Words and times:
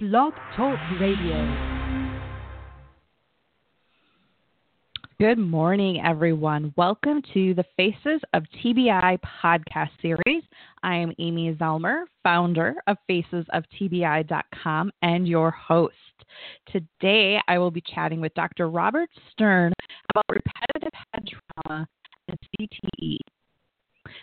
Blog 0.00 0.32
Talk 0.56 0.78
Radio. 0.98 1.36
Good 5.18 5.36
morning, 5.36 6.00
everyone. 6.02 6.72
Welcome 6.74 7.20
to 7.34 7.52
the 7.52 7.66
Faces 7.76 8.22
of 8.32 8.44
TBI 8.64 9.18
podcast 9.42 9.90
series. 10.00 10.42
I 10.82 10.96
am 10.96 11.12
Amy 11.18 11.54
Zellmer, 11.54 12.04
founder 12.22 12.76
of 12.86 12.96
FacesOfTBI.com 13.10 14.90
and 15.02 15.28
your 15.28 15.50
host. 15.50 15.94
Today, 16.72 17.38
I 17.46 17.58
will 17.58 17.70
be 17.70 17.82
chatting 17.94 18.22
with 18.22 18.32
Dr. 18.32 18.70
Robert 18.70 19.10
Stern 19.32 19.74
about 20.14 20.24
repetitive 20.30 20.98
head 21.12 21.28
trauma 21.28 21.86
and 22.28 22.38
CTE. 22.58 23.18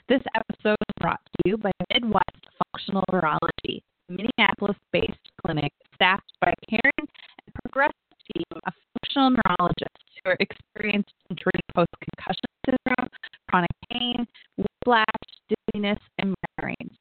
This 0.10 0.24
episode 0.34 0.78
is 0.90 0.96
brought 1.00 1.22
to 1.24 1.50
you 1.50 1.58
by 1.58 1.70
Midwest 1.94 2.48
Functional 2.74 3.04
Neurology, 3.12 3.84
Minneapolis 4.10 4.78
based 4.92 5.32
clinic 5.46 5.72
staffed 5.96 6.34
by 6.42 6.54
caring 6.70 6.92
and 7.00 7.54
progressive 7.64 7.94
team 8.34 8.44
of 8.66 8.74
functional 8.94 9.30
neurologists 9.32 10.04
who 10.24 10.32
are 10.32 10.38
experienced 10.40 11.14
in 11.30 11.36
treating 11.36 11.62
post 11.76 11.90
concussion 12.00 12.46
syndrome, 12.66 13.10
chronic 13.50 13.70
pain, 13.92 14.26
whiplash, 14.58 15.06
dizziness, 15.48 16.00
and 16.20 16.34
migraines. 16.60 16.96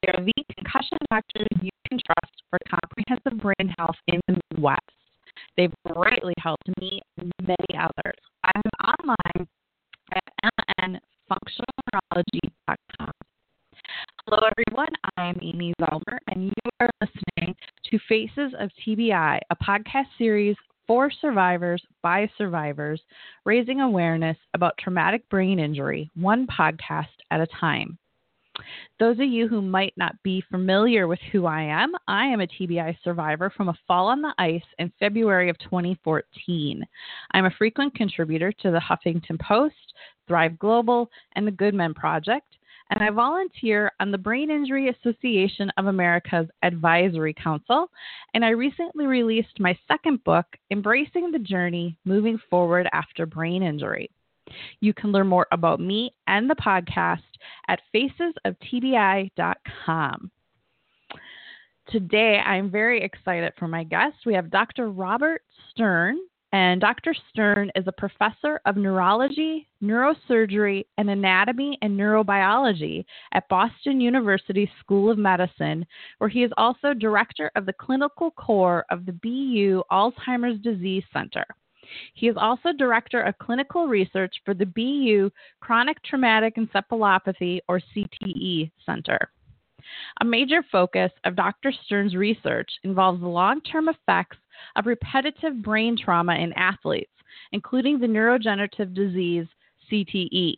They 0.00 0.08
are 0.12 0.24
the 0.24 0.32
concussion 0.56 0.98
doctors 1.10 1.46
you 1.60 1.70
can 1.88 1.98
trust 2.04 2.42
for 2.50 2.58
comprehensive 2.68 3.38
brain 3.40 3.72
health 3.78 3.96
in 4.08 4.20
the 4.26 4.40
Midwest. 4.50 4.80
They've 5.56 5.72
greatly 5.86 6.34
helped 6.38 6.68
me 6.80 7.00
and 7.18 7.30
many 7.42 7.78
others. 7.78 8.18
I'm 8.44 8.62
online 8.82 9.46
at 10.12 10.24
mnfunctionalneurology.com. 10.80 12.91
Hello, 14.42 14.50
everyone. 14.58 14.92
I'm 15.16 15.38
Amy 15.40 15.72
Zellmer, 15.80 16.18
and 16.26 16.46
you 16.46 16.52
are 16.80 16.90
listening 17.00 17.54
to 17.88 17.98
Faces 18.08 18.52
of 18.58 18.70
TBI, 18.84 19.38
a 19.50 19.56
podcast 19.64 20.06
series 20.18 20.56
for 20.84 21.12
survivors 21.12 21.80
by 22.02 22.28
survivors, 22.36 23.00
raising 23.44 23.82
awareness 23.82 24.36
about 24.54 24.76
traumatic 24.78 25.28
brain 25.28 25.60
injury, 25.60 26.10
one 26.16 26.48
podcast 26.48 27.06
at 27.30 27.40
a 27.40 27.46
time. 27.60 27.96
Those 28.98 29.20
of 29.20 29.28
you 29.28 29.46
who 29.46 29.62
might 29.62 29.94
not 29.96 30.20
be 30.24 30.42
familiar 30.50 31.06
with 31.06 31.20
who 31.30 31.46
I 31.46 31.62
am, 31.62 31.92
I 32.08 32.26
am 32.26 32.40
a 32.40 32.48
TBI 32.48 32.96
survivor 33.04 33.48
from 33.56 33.68
a 33.68 33.78
fall 33.86 34.08
on 34.08 34.22
the 34.22 34.34
ice 34.38 34.60
in 34.80 34.92
February 34.98 35.50
of 35.50 35.58
2014. 35.60 36.84
I'm 37.30 37.44
a 37.44 37.54
frequent 37.56 37.94
contributor 37.94 38.50
to 38.50 38.72
the 38.72 38.80
Huffington 38.80 39.38
Post, 39.40 39.94
Thrive 40.26 40.58
Global, 40.58 41.08
and 41.36 41.46
the 41.46 41.52
Good 41.52 41.74
Men 41.74 41.94
Project 41.94 42.56
and 42.92 43.02
I 43.02 43.10
volunteer 43.10 43.90
on 44.00 44.10
the 44.10 44.18
Brain 44.18 44.50
Injury 44.50 44.90
Association 44.90 45.72
of 45.78 45.86
America's 45.86 46.48
Advisory 46.62 47.32
Council. 47.32 47.90
And 48.34 48.44
I 48.44 48.50
recently 48.50 49.06
released 49.06 49.58
my 49.58 49.74
second 49.88 50.22
book, 50.24 50.44
Embracing 50.70 51.30
the 51.30 51.38
Journey 51.38 51.96
Moving 52.04 52.38
Forward 52.50 52.86
After 52.92 53.24
Brain 53.24 53.62
Injury. 53.62 54.10
You 54.80 54.92
can 54.92 55.10
learn 55.10 55.26
more 55.26 55.46
about 55.52 55.80
me 55.80 56.14
and 56.26 56.50
the 56.50 56.56
podcast 56.56 57.22
at 57.68 57.80
facesoftbi.com. 57.94 60.30
Today, 61.88 62.42
I'm 62.44 62.70
very 62.70 63.02
excited 63.02 63.54
for 63.58 63.68
my 63.68 63.84
guest. 63.84 64.16
We 64.26 64.34
have 64.34 64.50
Dr. 64.50 64.90
Robert 64.90 65.40
Stern, 65.70 66.18
and 66.52 66.80
Dr. 66.80 67.14
Stern 67.30 67.70
is 67.74 67.84
a 67.86 67.92
professor 67.92 68.60
of 68.66 68.76
neurology, 68.76 69.68
neurosurgery, 69.82 70.84
and 70.98 71.08
anatomy 71.08 71.78
and 71.80 71.98
neurobiology 71.98 73.04
at 73.32 73.48
Boston 73.48 74.00
University 74.00 74.70
School 74.80 75.10
of 75.10 75.16
Medicine, 75.16 75.86
where 76.18 76.28
he 76.28 76.42
is 76.42 76.52
also 76.58 76.92
director 76.92 77.50
of 77.56 77.64
the 77.64 77.72
clinical 77.72 78.30
core 78.32 78.84
of 78.90 79.06
the 79.06 79.12
BU 79.12 79.82
Alzheimer's 79.90 80.60
Disease 80.60 81.04
Center. 81.12 81.44
He 82.14 82.28
is 82.28 82.36
also 82.38 82.72
director 82.72 83.22
of 83.22 83.38
clinical 83.38 83.86
research 83.86 84.34
for 84.44 84.54
the 84.54 84.66
BU 84.66 85.30
Chronic 85.60 86.02
Traumatic 86.04 86.56
Encephalopathy, 86.56 87.60
or 87.68 87.80
CTE, 87.94 88.70
Center. 88.84 89.30
A 90.20 90.24
major 90.24 90.62
focus 90.70 91.10
of 91.24 91.36
Dr. 91.36 91.72
Stern's 91.84 92.14
research 92.14 92.70
involves 92.84 93.20
the 93.20 93.28
long 93.28 93.60
term 93.62 93.88
effects 93.88 94.38
of 94.76 94.86
repetitive 94.86 95.62
brain 95.62 95.96
trauma 95.96 96.34
in 96.34 96.52
athletes, 96.54 97.12
including 97.52 97.98
the 97.98 98.06
neurodegenerative 98.06 98.94
disease 98.94 99.46
CTE. 99.90 100.56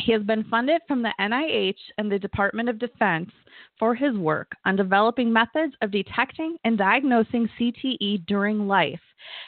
He 0.00 0.12
has 0.12 0.22
been 0.22 0.44
funded 0.44 0.80
from 0.86 1.02
the 1.02 1.12
NIH 1.20 1.78
and 1.98 2.10
the 2.10 2.20
Department 2.20 2.68
of 2.68 2.78
Defense 2.78 3.30
for 3.78 3.96
his 3.96 4.16
work 4.16 4.52
on 4.64 4.76
developing 4.76 5.32
methods 5.32 5.74
of 5.82 5.90
detecting 5.90 6.56
and 6.64 6.78
diagnosing 6.78 7.48
CTE 7.58 8.24
during 8.26 8.68
life, 8.68 9.00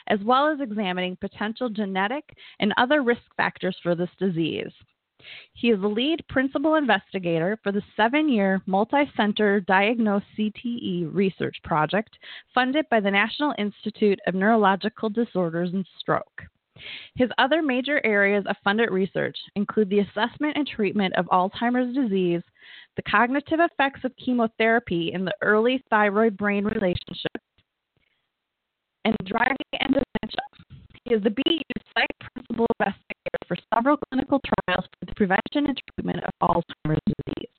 as 0.07 0.19
well 0.23 0.49
as 0.49 0.59
examining 0.59 1.15
potential 1.15 1.69
genetic 1.69 2.35
and 2.59 2.73
other 2.77 3.01
risk 3.01 3.21
factors 3.37 3.77
for 3.81 3.95
this 3.95 4.09
disease. 4.19 4.73
He 5.53 5.69
is 5.69 5.79
the 5.81 5.87
lead 5.87 6.23
principal 6.29 6.75
investigator 6.75 7.57
for 7.63 7.71
the 7.71 7.83
seven 7.95 8.29
year 8.29 8.61
multi 8.65 9.09
center 9.15 9.59
Diagnose 9.61 10.23
CTE 10.37 11.13
research 11.13 11.57
project 11.63 12.17
funded 12.53 12.85
by 12.89 12.99
the 12.99 13.11
National 13.11 13.53
Institute 13.57 14.19
of 14.27 14.35
Neurological 14.35 15.09
Disorders 15.09 15.73
and 15.73 15.85
Stroke. 15.99 16.41
His 17.15 17.29
other 17.37 17.61
major 17.61 18.03
areas 18.05 18.45
of 18.47 18.55
funded 18.63 18.89
research 18.89 19.37
include 19.55 19.89
the 19.89 19.99
assessment 19.99 20.57
and 20.57 20.67
treatment 20.67 21.13
of 21.15 21.27
Alzheimer's 21.27 21.93
disease, 21.93 22.41
the 22.95 23.03
cognitive 23.03 23.59
effects 23.59 24.03
of 24.03 24.15
chemotherapy 24.17 25.11
in 25.13 25.25
the 25.25 25.35
early 25.41 25.83
thyroid 25.89 26.37
brain 26.37 26.65
relationship, 26.65 27.41
and 29.05 29.15
driving 29.25 29.57
and 29.79 29.89
dementia. 29.89 30.41
He 31.03 31.13
is 31.13 31.23
the 31.23 31.31
BU 31.31 31.61
site 31.93 32.31
principal 32.33 32.67
investigator 32.79 33.20
for 33.47 33.57
several 33.73 33.97
clinical 34.09 34.39
trials 34.39 34.85
for 34.99 35.05
the 35.05 35.15
prevention 35.15 35.67
and 35.67 35.81
treatment 35.95 36.23
of 36.23 36.33
Alzheimer's 36.41 36.99
disease. 37.05 37.49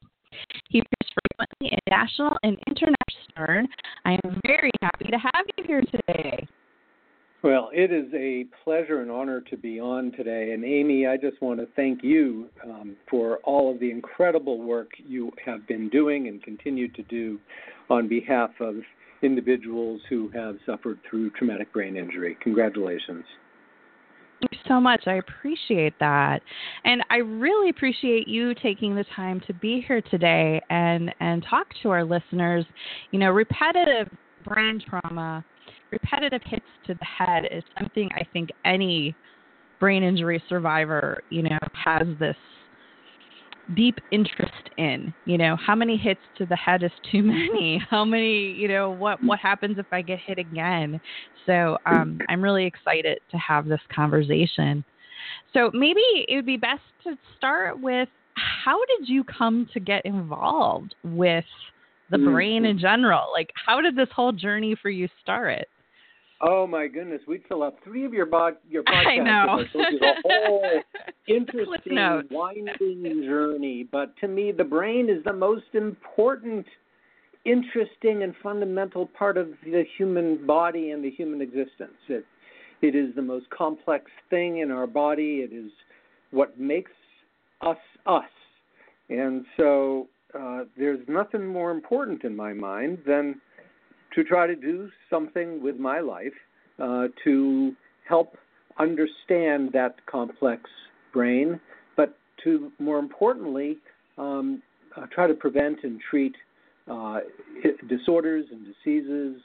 He 0.68 0.78
appears 0.78 1.12
frequently 1.22 1.68
in 1.72 1.78
national 1.90 2.36
and 2.42 2.58
international. 2.66 3.68
I 4.04 4.12
am 4.24 4.40
very 4.46 4.70
happy 4.80 5.06
to 5.06 5.18
have 5.18 5.46
you 5.56 5.64
here 5.66 5.82
today. 5.82 6.46
Well, 7.42 7.70
it 7.74 7.90
is 7.90 8.06
a 8.14 8.46
pleasure 8.62 9.00
and 9.00 9.10
honor 9.10 9.40
to 9.40 9.56
be 9.56 9.80
on 9.80 10.12
today. 10.12 10.52
And 10.52 10.64
Amy, 10.64 11.08
I 11.08 11.16
just 11.16 11.42
want 11.42 11.58
to 11.58 11.66
thank 11.74 12.04
you 12.04 12.48
um, 12.64 12.96
for 13.10 13.38
all 13.38 13.72
of 13.72 13.80
the 13.80 13.90
incredible 13.90 14.62
work 14.62 14.90
you 15.04 15.32
have 15.44 15.66
been 15.66 15.88
doing 15.88 16.28
and 16.28 16.40
continue 16.42 16.88
to 16.92 17.02
do 17.02 17.40
on 17.90 18.06
behalf 18.06 18.50
of 18.60 18.76
individuals 19.22 20.00
who 20.08 20.28
have 20.28 20.56
suffered 20.64 21.00
through 21.08 21.30
traumatic 21.30 21.72
brain 21.72 21.96
injury. 21.96 22.36
Congratulations. 22.42 23.24
You 24.42 24.58
so 24.66 24.80
much. 24.80 25.04
I 25.06 25.14
appreciate 25.14 25.94
that. 26.00 26.42
And 26.84 27.02
I 27.10 27.18
really 27.18 27.70
appreciate 27.70 28.26
you 28.26 28.54
taking 28.54 28.96
the 28.96 29.04
time 29.14 29.40
to 29.46 29.54
be 29.54 29.84
here 29.86 30.00
today 30.02 30.60
and, 30.68 31.14
and 31.20 31.44
talk 31.48 31.68
to 31.82 31.90
our 31.90 32.04
listeners. 32.04 32.64
You 33.12 33.20
know, 33.20 33.30
repetitive 33.30 34.08
brain 34.44 34.82
trauma, 34.84 35.44
repetitive 35.92 36.42
hits 36.44 36.66
to 36.86 36.94
the 36.94 37.04
head 37.04 37.44
is 37.52 37.62
something 37.78 38.08
I 38.16 38.24
think 38.32 38.50
any 38.64 39.14
brain 39.78 40.02
injury 40.02 40.42
survivor, 40.48 41.22
you 41.30 41.42
know, 41.42 41.58
has 41.72 42.06
this 42.18 42.36
deep 43.74 43.98
interest 44.10 44.70
in 44.76 45.14
you 45.24 45.38
know 45.38 45.56
how 45.56 45.74
many 45.74 45.96
hits 45.96 46.20
to 46.36 46.46
the 46.46 46.56
head 46.56 46.82
is 46.82 46.90
too 47.10 47.22
many? 47.22 47.82
How 47.90 48.04
many 48.04 48.52
you 48.52 48.68
know 48.68 48.90
what 48.90 49.22
what 49.22 49.38
happens 49.38 49.78
if 49.78 49.86
i 49.92 50.02
get 50.02 50.18
hit 50.18 50.38
again? 50.38 51.00
So 51.46 51.78
um, 51.86 52.18
i'm 52.28 52.42
really 52.42 52.66
excited 52.66 53.18
to 53.30 53.38
have 53.38 53.66
this 53.66 53.80
conversation. 53.94 54.84
So 55.52 55.70
maybe 55.72 56.00
it 56.28 56.34
would 56.34 56.46
be 56.46 56.56
best 56.56 56.82
to 57.04 57.16
start 57.36 57.80
with 57.80 58.08
how 58.34 58.78
did 58.98 59.08
you 59.08 59.24
come 59.24 59.68
to 59.72 59.80
get 59.80 60.04
involved 60.04 60.94
with 61.04 61.44
the 62.10 62.16
mm-hmm. 62.16 62.32
brain 62.32 62.64
in 62.64 62.78
general? 62.78 63.28
Like 63.32 63.50
how 63.54 63.80
did 63.80 63.96
this 63.96 64.08
whole 64.14 64.32
journey 64.32 64.76
for 64.80 64.90
you 64.90 65.08
start 65.22 65.66
Oh 66.44 66.66
my 66.66 66.88
goodness, 66.88 67.20
we'd 67.28 67.44
fill 67.48 67.62
up 67.62 67.78
three 67.84 68.04
of 68.04 68.12
your 68.12 68.26
bod 68.26 68.54
your 68.68 68.82
podcasts. 68.84 69.06
I 69.06 69.16
know. 69.18 69.64
a 69.74 70.14
whole 70.24 70.82
interesting, 71.28 71.96
winding 72.30 73.22
journey. 73.24 73.86
But 73.90 74.16
to 74.18 74.28
me, 74.28 74.50
the 74.50 74.64
brain 74.64 75.08
is 75.08 75.22
the 75.24 75.32
most 75.32 75.74
important, 75.74 76.66
interesting, 77.44 78.24
and 78.24 78.34
fundamental 78.42 79.06
part 79.06 79.36
of 79.36 79.50
the 79.64 79.84
human 79.96 80.44
body 80.44 80.90
and 80.90 81.04
the 81.04 81.10
human 81.10 81.40
existence. 81.40 81.96
It 82.08 82.24
it 82.82 82.96
is 82.96 83.14
the 83.14 83.22
most 83.22 83.48
complex 83.50 84.10
thing 84.28 84.58
in 84.58 84.72
our 84.72 84.88
body. 84.88 85.46
It 85.48 85.54
is 85.54 85.70
what 86.32 86.58
makes 86.58 86.90
us 87.60 87.76
us. 88.06 88.24
And 89.08 89.44
so 89.56 90.08
uh, 90.38 90.64
there's 90.76 91.00
nothing 91.08 91.46
more 91.46 91.70
important 91.70 92.24
in 92.24 92.34
my 92.34 92.52
mind 92.52 92.98
than 93.06 93.40
to 94.14 94.24
try 94.24 94.46
to 94.46 94.56
do 94.56 94.90
something 95.10 95.62
with 95.62 95.78
my 95.78 96.00
life 96.00 96.32
uh, 96.78 97.08
to 97.24 97.74
help 98.08 98.36
understand 98.78 99.70
that 99.72 99.94
complex 100.06 100.62
brain, 101.12 101.60
but 101.96 102.16
to 102.44 102.72
more 102.78 102.98
importantly, 102.98 103.78
um, 104.18 104.62
uh, 104.96 105.06
try 105.12 105.26
to 105.26 105.34
prevent 105.34 105.78
and 105.84 106.00
treat 106.10 106.34
uh, 106.90 107.20
disorders 107.88 108.46
and 108.50 108.66
diseases 108.66 109.40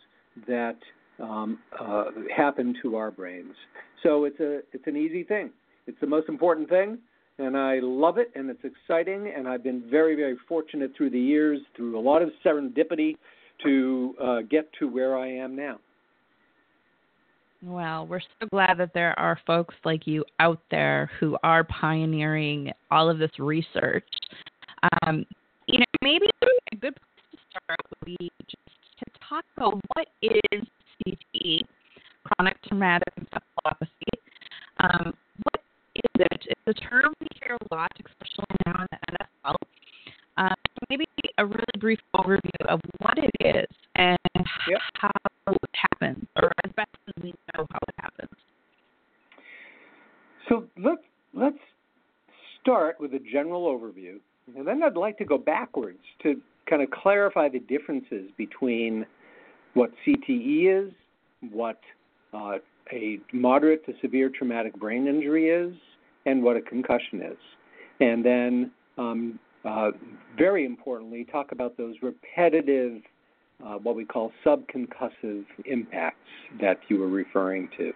that 0.48 0.78
um, 1.22 1.60
uh, 1.80 2.06
happen 2.36 2.76
to 2.82 2.96
our 2.96 3.12
brains. 3.12 3.54
So 4.04 4.26
it's 4.26 4.40
a 4.40 4.60
it's 4.74 4.86
an 4.88 4.96
easy 4.96 5.24
thing. 5.24 5.52
It's 5.88 6.00
the 6.00 6.08
most 6.08 6.30
important 6.30 6.70
thing, 6.70 6.98
and 7.38 7.58
I 7.58 7.80
love 7.82 8.18
it, 8.18 8.32
and 8.36 8.50
it's 8.50 8.64
exciting. 8.64 9.32
And 9.36 9.48
I've 9.48 9.64
been 9.64 9.84
very 9.90 10.16
very 10.16 10.38
fortunate 10.48 10.92
through 10.96 11.12
the 11.12 11.20
years, 11.20 11.60
through 11.76 11.98
a 11.98 12.02
lot 12.02 12.22
of 12.22 12.30
serendipity, 12.46 13.18
to 13.64 14.16
uh, 14.22 14.42
get 14.50 14.70
to 14.80 14.88
where 14.88 15.18
I 15.18 15.28
am 15.28 15.56
now. 15.56 15.80
Well, 17.64 18.06
we're 18.06 18.20
so 18.20 18.48
glad 18.52 18.78
that 18.78 18.94
there 18.94 19.18
are 19.18 19.40
folks 19.48 19.74
like 19.84 20.06
you 20.06 20.24
out 20.40 20.62
there 20.70 21.10
who 21.20 21.38
are 21.44 21.64
pioneering 21.64 22.72
all 22.92 23.10
of 23.10 23.18
this 23.18 23.32
research. 23.40 24.08
Um, 25.06 25.26
you 25.66 25.80
know, 25.80 25.86
maybe 26.04 26.28
a 26.42 26.76
good 26.76 26.96
place 26.96 27.32
to 27.32 27.38
start 27.50 27.80
would 27.90 28.18
be 28.18 28.32
just 28.48 28.62
to 29.00 29.06
talk 29.28 29.44
about 29.56 29.80
what 29.96 30.08
is 30.22 30.62
CTE, 31.06 31.62
chronic 32.24 32.62
traumatic 32.68 33.12
encephalopathy. 33.20 33.88
Um, 34.80 35.14
what 35.44 35.62
is 35.96 36.26
it? 36.32 36.46
It's 36.48 36.62
a 36.68 36.74
term 36.74 37.12
we 37.20 37.28
hear 37.44 37.58
a 37.60 37.76
lot, 37.76 37.92
especially 37.98 38.46
now 38.68 38.82
in 38.82 38.88
the 38.92 39.26
NFL. 39.46 39.56
Maybe 40.90 41.06
a 41.38 41.46
really 41.46 41.66
brief 41.80 42.00
overview 42.16 42.66
of 42.70 42.80
what 43.00 43.18
it 43.18 43.32
is 43.40 43.76
and 43.96 44.18
yep. 44.70 44.80
how 44.94 45.12
it 45.48 45.70
happens, 45.74 46.26
or 46.36 46.52
as 46.64 46.72
best 46.76 46.90
as 47.08 47.24
we 47.24 47.34
know 47.56 47.66
how 47.70 47.80
it 47.88 47.96
happens. 48.00 48.32
So 50.50 50.66
let's 50.78 51.02
let's 51.34 51.58
start 52.62 53.00
with 53.00 53.14
a 53.14 53.20
general 53.20 53.66
overview, 53.66 54.20
and 54.56 54.66
then 54.66 54.82
I'd 54.84 54.96
like 54.96 55.18
to 55.18 55.26
go 55.26 55.38
backwards 55.38 56.00
to 56.24 56.42
kind 56.70 56.82
of 56.82 56.90
clarify 56.92 57.50
the 57.50 57.60
differences 57.60 58.30
between 58.38 59.06
what 59.74 59.92
CTE 60.06 60.88
is, 60.88 60.94
what 61.52 61.80
uh, 62.34 62.58
a 62.92 63.20
moderate 63.34 63.86
to 63.86 63.94
severe 64.02 64.30
traumatic 64.30 64.74
brain 64.76 65.08
injury 65.08 65.50
is, 65.50 65.74
and 66.26 66.44
what 66.44 66.58
a 66.58 66.62
concussion 66.62 67.22
is. 67.22 67.38
And 68.00 68.24
then, 68.24 68.72
um, 68.98 69.40
uh, 69.66 69.92
very 70.38 70.66
importantly, 70.66 71.26
talk 71.32 71.52
about 71.52 71.78
those 71.78 71.96
repetitive, 72.02 73.02
uh, 73.66 73.76
what 73.76 73.96
we 73.96 74.06
call 74.06 74.32
subconcussive 74.46 75.46
impacts 75.66 76.30
that 76.62 76.80
you 76.90 77.00
were 77.00 77.10
referring 77.10 77.70
to. 77.78 77.92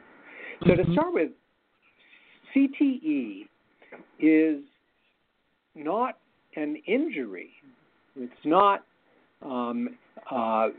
So, 0.67 0.75
to 0.75 0.83
mm-hmm. 0.83 0.93
start 0.93 1.13
with, 1.13 1.31
CTE 2.55 3.47
is 4.19 4.61
not 5.75 6.17
an 6.55 6.77
injury. 6.87 7.51
It's 8.15 8.33
not 8.43 8.83
um, 9.41 9.97
uh, 10.29 10.69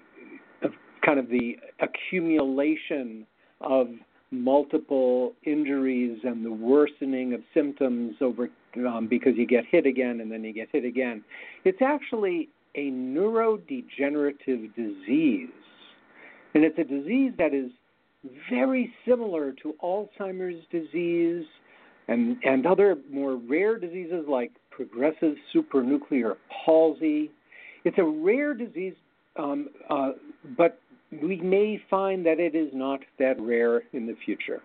kind 1.04 1.18
of 1.18 1.28
the 1.28 1.56
accumulation 1.80 3.26
of 3.60 3.88
multiple 4.30 5.34
injuries 5.44 6.18
and 6.24 6.44
the 6.44 6.52
worsening 6.52 7.34
of 7.34 7.40
symptoms 7.52 8.16
over 8.20 8.48
um, 8.86 9.06
because 9.08 9.32
you 9.36 9.46
get 9.46 9.64
hit 9.70 9.86
again 9.86 10.20
and 10.20 10.30
then 10.30 10.44
you 10.44 10.52
get 10.52 10.68
hit 10.72 10.84
again. 10.84 11.24
It's 11.64 11.82
actually 11.82 12.48
a 12.74 12.90
neurodegenerative 12.90 14.74
disease. 14.74 15.50
And 16.54 16.64
it's 16.64 16.78
a 16.78 16.84
disease 16.84 17.32
that 17.38 17.54
is 17.54 17.70
very 18.50 18.92
similar 19.06 19.52
to 19.62 19.74
Alzheimer's 19.82 20.64
disease 20.70 21.44
and, 22.08 22.36
and 22.44 22.66
other 22.66 22.96
more 23.10 23.36
rare 23.36 23.78
diseases 23.78 24.24
like 24.28 24.52
progressive 24.70 25.34
supranuclear 25.54 26.34
palsy. 26.64 27.30
It's 27.84 27.98
a 27.98 28.04
rare 28.04 28.54
disease, 28.54 28.94
um, 29.36 29.68
uh, 29.90 30.12
but 30.56 30.78
we 31.22 31.40
may 31.40 31.82
find 31.90 32.24
that 32.26 32.38
it 32.38 32.54
is 32.54 32.70
not 32.72 33.00
that 33.18 33.40
rare 33.40 33.82
in 33.92 34.06
the 34.06 34.16
future. 34.24 34.60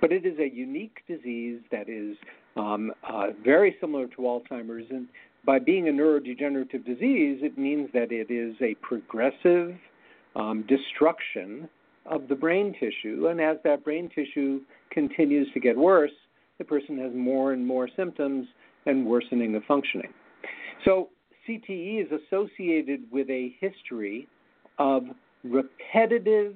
But 0.00 0.12
it 0.12 0.26
is 0.26 0.38
a 0.38 0.48
unique 0.48 0.98
disease 1.06 1.60
that 1.70 1.88
is 1.88 2.16
um, 2.56 2.92
uh, 3.08 3.28
very 3.44 3.76
similar 3.80 4.06
to 4.08 4.16
Alzheimer's. 4.18 4.86
And 4.90 5.08
by 5.44 5.58
being 5.58 5.88
a 5.88 5.92
neurodegenerative 5.92 6.84
disease, 6.84 7.40
it 7.42 7.56
means 7.56 7.88
that 7.94 8.12
it 8.12 8.30
is 8.30 8.54
a 8.60 8.74
progressive 8.76 9.74
um, 10.36 10.64
destruction 10.68 11.68
of 12.06 12.28
the 12.28 12.34
brain 12.34 12.74
tissue. 12.78 13.28
And 13.28 13.40
as 13.40 13.56
that 13.64 13.84
brain 13.84 14.10
tissue 14.14 14.60
continues 14.90 15.48
to 15.54 15.60
get 15.60 15.76
worse, 15.76 16.10
the 16.58 16.64
person 16.64 16.98
has 16.98 17.12
more 17.14 17.52
and 17.52 17.66
more 17.66 17.88
symptoms 17.96 18.46
and 18.86 19.06
worsening 19.06 19.54
of 19.54 19.62
functioning. 19.64 20.12
So 20.84 21.10
CTE 21.48 22.04
is 22.04 22.08
associated 22.12 23.02
with 23.10 23.28
a 23.30 23.54
history 23.60 24.28
of 24.78 25.04
repetitive 25.44 26.54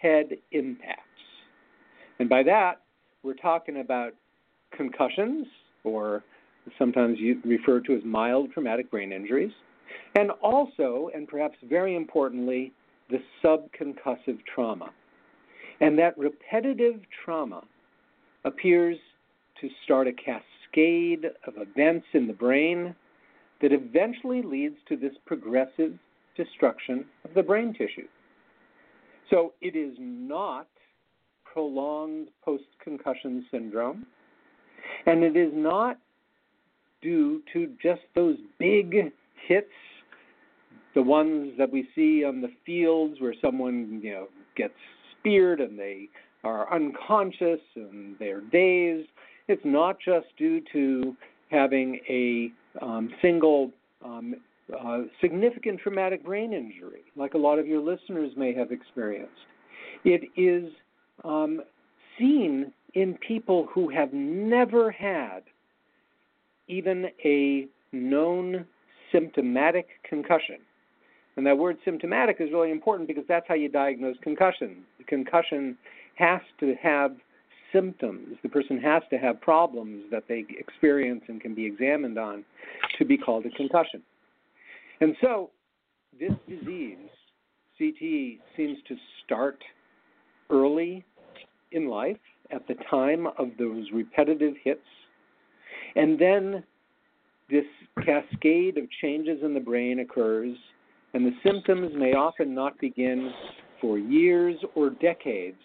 head 0.00 0.30
impacts. 0.52 1.02
And 2.18 2.28
by 2.28 2.42
that, 2.44 2.82
we're 3.22 3.34
talking 3.34 3.80
about 3.80 4.12
concussions, 4.74 5.46
or 5.84 6.24
sometimes 6.78 7.18
referred 7.44 7.84
to 7.84 7.94
as 7.94 8.02
mild 8.04 8.50
traumatic 8.52 8.90
brain 8.90 9.12
injuries, 9.12 9.52
and 10.14 10.30
also, 10.42 11.10
and 11.14 11.28
perhaps 11.28 11.56
very 11.68 11.94
importantly, 11.94 12.72
the 13.08 13.18
subconcussive 13.44 14.38
trauma. 14.52 14.90
And 15.80 15.98
that 15.98 16.16
repetitive 16.18 17.00
trauma 17.24 17.62
appears 18.44 18.96
to 19.60 19.68
start 19.84 20.08
a 20.08 20.12
cascade 20.12 21.26
of 21.46 21.54
events 21.56 22.06
in 22.14 22.26
the 22.26 22.32
brain 22.32 22.94
that 23.60 23.72
eventually 23.72 24.42
leads 24.42 24.76
to 24.88 24.96
this 24.96 25.12
progressive 25.24 25.98
destruction 26.36 27.04
of 27.24 27.32
the 27.34 27.42
brain 27.42 27.72
tissue. 27.72 28.06
So 29.30 29.54
it 29.60 29.74
is 29.74 29.96
not 29.98 30.66
prolonged 31.44 32.28
post 32.44 32.64
concussion 32.82 33.46
syndrome, 33.50 34.06
and 35.06 35.22
it 35.22 35.36
is 35.36 35.52
not 35.54 35.98
due 37.02 37.42
to 37.52 37.72
just 37.82 38.02
those 38.14 38.36
big 38.58 39.12
hits, 39.46 39.66
the 40.94 41.02
ones 41.02 41.52
that 41.58 41.70
we 41.70 41.88
see 41.94 42.24
on 42.24 42.40
the 42.40 42.50
fields 42.64 43.20
where 43.20 43.34
someone 43.42 44.00
you 44.02 44.12
know 44.12 44.28
gets 44.56 44.74
speared 45.18 45.60
and 45.60 45.78
they 45.78 46.08
are 46.44 46.72
unconscious 46.72 47.60
and 47.74 48.16
they're 48.18 48.40
dazed. 48.40 49.08
It's 49.48 49.62
not 49.64 49.98
just 50.04 50.26
due 50.38 50.62
to 50.72 51.16
having 51.50 52.00
a 52.08 52.52
um, 52.84 53.10
single 53.22 53.70
um, 54.04 54.34
uh, 54.76 55.02
significant 55.20 55.80
traumatic 55.80 56.24
brain 56.24 56.52
injury, 56.52 57.02
like 57.14 57.34
a 57.34 57.38
lot 57.38 57.58
of 57.58 57.66
your 57.66 57.80
listeners 57.80 58.32
may 58.36 58.52
have 58.54 58.72
experienced. 58.72 59.32
It 60.04 60.28
is 60.36 60.72
um, 61.24 61.60
seen 62.18 62.72
in 62.96 63.14
people 63.28 63.68
who 63.72 63.90
have 63.90 64.12
never 64.14 64.90
had 64.90 65.42
even 66.66 67.06
a 67.24 67.66
known 67.92 68.66
symptomatic 69.12 69.86
concussion. 70.08 70.56
And 71.36 71.46
that 71.46 71.58
word 71.58 71.76
symptomatic 71.84 72.38
is 72.40 72.48
really 72.50 72.70
important 72.70 73.06
because 73.06 73.24
that's 73.28 73.44
how 73.46 73.54
you 73.54 73.68
diagnose 73.68 74.16
concussion. 74.22 74.78
The 74.96 75.04
concussion 75.04 75.76
has 76.14 76.40
to 76.60 76.74
have 76.82 77.14
symptoms. 77.70 78.38
The 78.42 78.48
person 78.48 78.80
has 78.80 79.02
to 79.10 79.18
have 79.18 79.42
problems 79.42 80.04
that 80.10 80.24
they 80.26 80.46
experience 80.58 81.22
and 81.28 81.38
can 81.38 81.54
be 81.54 81.66
examined 81.66 82.18
on 82.18 82.46
to 82.98 83.04
be 83.04 83.18
called 83.18 83.44
a 83.44 83.50
concussion. 83.50 84.02
And 85.02 85.14
so, 85.20 85.50
this 86.18 86.32
disease, 86.48 86.96
CTE, 87.78 88.38
seems 88.56 88.78
to 88.88 88.96
start 89.22 89.58
early 90.48 91.04
in 91.72 91.90
life 91.90 92.16
at 92.50 92.66
the 92.68 92.74
time 92.90 93.26
of 93.38 93.48
those 93.58 93.86
repetitive 93.92 94.54
hits. 94.62 94.80
And 95.94 96.18
then 96.18 96.62
this 97.50 97.64
cascade 98.04 98.76
of 98.78 98.84
changes 99.00 99.38
in 99.42 99.54
the 99.54 99.60
brain 99.60 100.00
occurs, 100.00 100.56
and 101.14 101.24
the 101.24 101.32
symptoms 101.44 101.92
may 101.94 102.12
often 102.12 102.54
not 102.54 102.78
begin 102.78 103.32
for 103.80 103.98
years 103.98 104.56
or 104.74 104.90
decades 104.90 105.56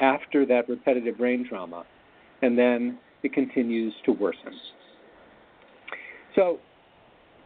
after 0.00 0.46
that 0.46 0.68
repetitive 0.68 1.18
brain 1.18 1.46
trauma, 1.48 1.84
and 2.42 2.56
then 2.56 2.98
it 3.22 3.32
continues 3.32 3.92
to 4.04 4.12
worsen. 4.12 4.54
So 6.34 6.58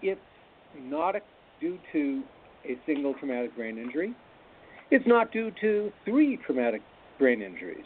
it's 0.03 0.21
not 0.83 1.15
due 1.61 1.79
to 1.93 2.23
a 2.65 2.79
single 2.87 3.15
traumatic 3.15 3.57
brain 3.57 3.79
injury. 3.79 4.15
It's 4.91 5.07
not 5.07 5.33
due 5.33 5.51
to 5.61 5.93
three 6.05 6.39
traumatic 6.47 6.83
brain 7.19 7.43
injuries. 7.43 7.85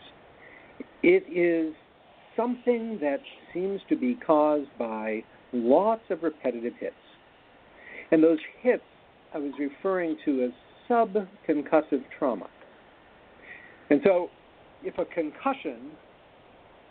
It 1.02 1.24
is 1.30 1.74
something 2.36 2.98
that 3.00 3.20
seems 3.52 3.80
to 3.88 3.96
be 3.96 4.14
caused 4.14 4.68
by 4.78 5.22
lots 5.52 6.02
of 6.10 6.22
repetitive 6.22 6.74
hits. 6.78 6.94
And 8.10 8.22
those 8.22 8.38
hits 8.62 8.82
I 9.34 9.38
was 9.38 9.52
referring 9.58 10.16
to 10.24 10.44
as 10.44 10.50
subconcussive 10.88 12.04
trauma. 12.18 12.48
And 13.90 14.00
so, 14.04 14.28
if 14.82 14.96
a 14.98 15.04
concussion 15.04 15.90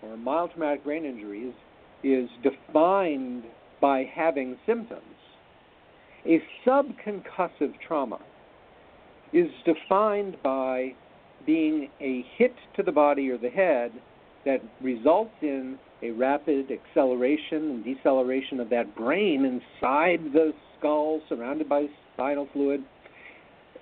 or 0.02 0.14
a 0.14 0.18
mild 0.18 0.52
traumatic 0.52 0.84
brain 0.84 1.06
injury 1.06 1.42
is, 1.42 1.56
is 2.04 2.30
defined 2.44 3.44
by 3.82 4.04
having 4.14 4.58
symptoms, 4.66 5.02
a 6.26 6.42
subconcussive 6.66 7.74
trauma 7.86 8.20
is 9.34 9.48
defined 9.66 10.38
by 10.44 10.94
being 11.48 11.90
a 12.00 12.24
hit 12.38 12.54
to 12.76 12.84
the 12.84 12.92
body 12.92 13.32
or 13.32 13.40
the 13.40 13.50
head 13.50 13.92
that 14.46 14.62
results 14.82 15.34
in 15.42 15.80
a 16.04 16.12
rapid 16.12 16.68
acceleration 16.72 17.72
and 17.72 17.84
deceleration 17.84 18.60
of 18.60 18.70
that 18.70 18.96
brain 18.96 19.46
inside 19.46 20.20
the 20.34 20.54
skull 20.78 21.20
surrounded 21.28 21.68
by 21.68 21.88
spinal 22.14 22.48
fluid. 22.54 22.84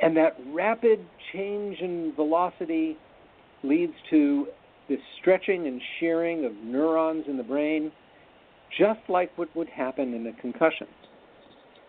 And 0.02 0.16
that 0.16 0.38
rapid 0.54 1.00
change 1.34 1.80
in 1.80 2.14
velocity 2.16 2.98
leads 3.64 3.94
to 4.12 4.48
this 4.88 5.00
stretching 5.20 5.68
and 5.68 5.82
shearing 6.00 6.46
of 6.46 6.54
neurons 6.64 7.26
in 7.28 7.38
the 7.38 7.44
brain, 7.44 7.92
just 8.78 9.00
like 9.10 9.36
what 9.38 9.54
would 9.56 9.70
happen 9.70 10.14
in 10.14 10.28
a 10.28 10.34
concussion. 10.42 10.88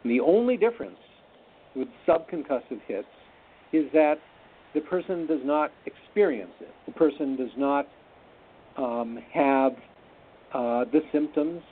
And 0.03 0.11
the 0.11 0.21
only 0.21 0.57
difference 0.57 0.97
with 1.75 1.89
subconcussive 2.09 2.81
hits 2.87 3.07
is 3.73 3.85
that 3.93 4.15
the 4.77 4.83
person 4.83 5.27
does 5.27 5.41
not 5.43 5.73
experience 5.87 6.53
it. 6.61 6.69
The 6.85 6.93
person 6.93 7.35
does 7.35 7.51
not 7.57 7.89
um, 8.77 9.19
have 9.33 9.73
uh, 10.53 10.85
the 10.93 11.01
symptoms, 11.13 11.63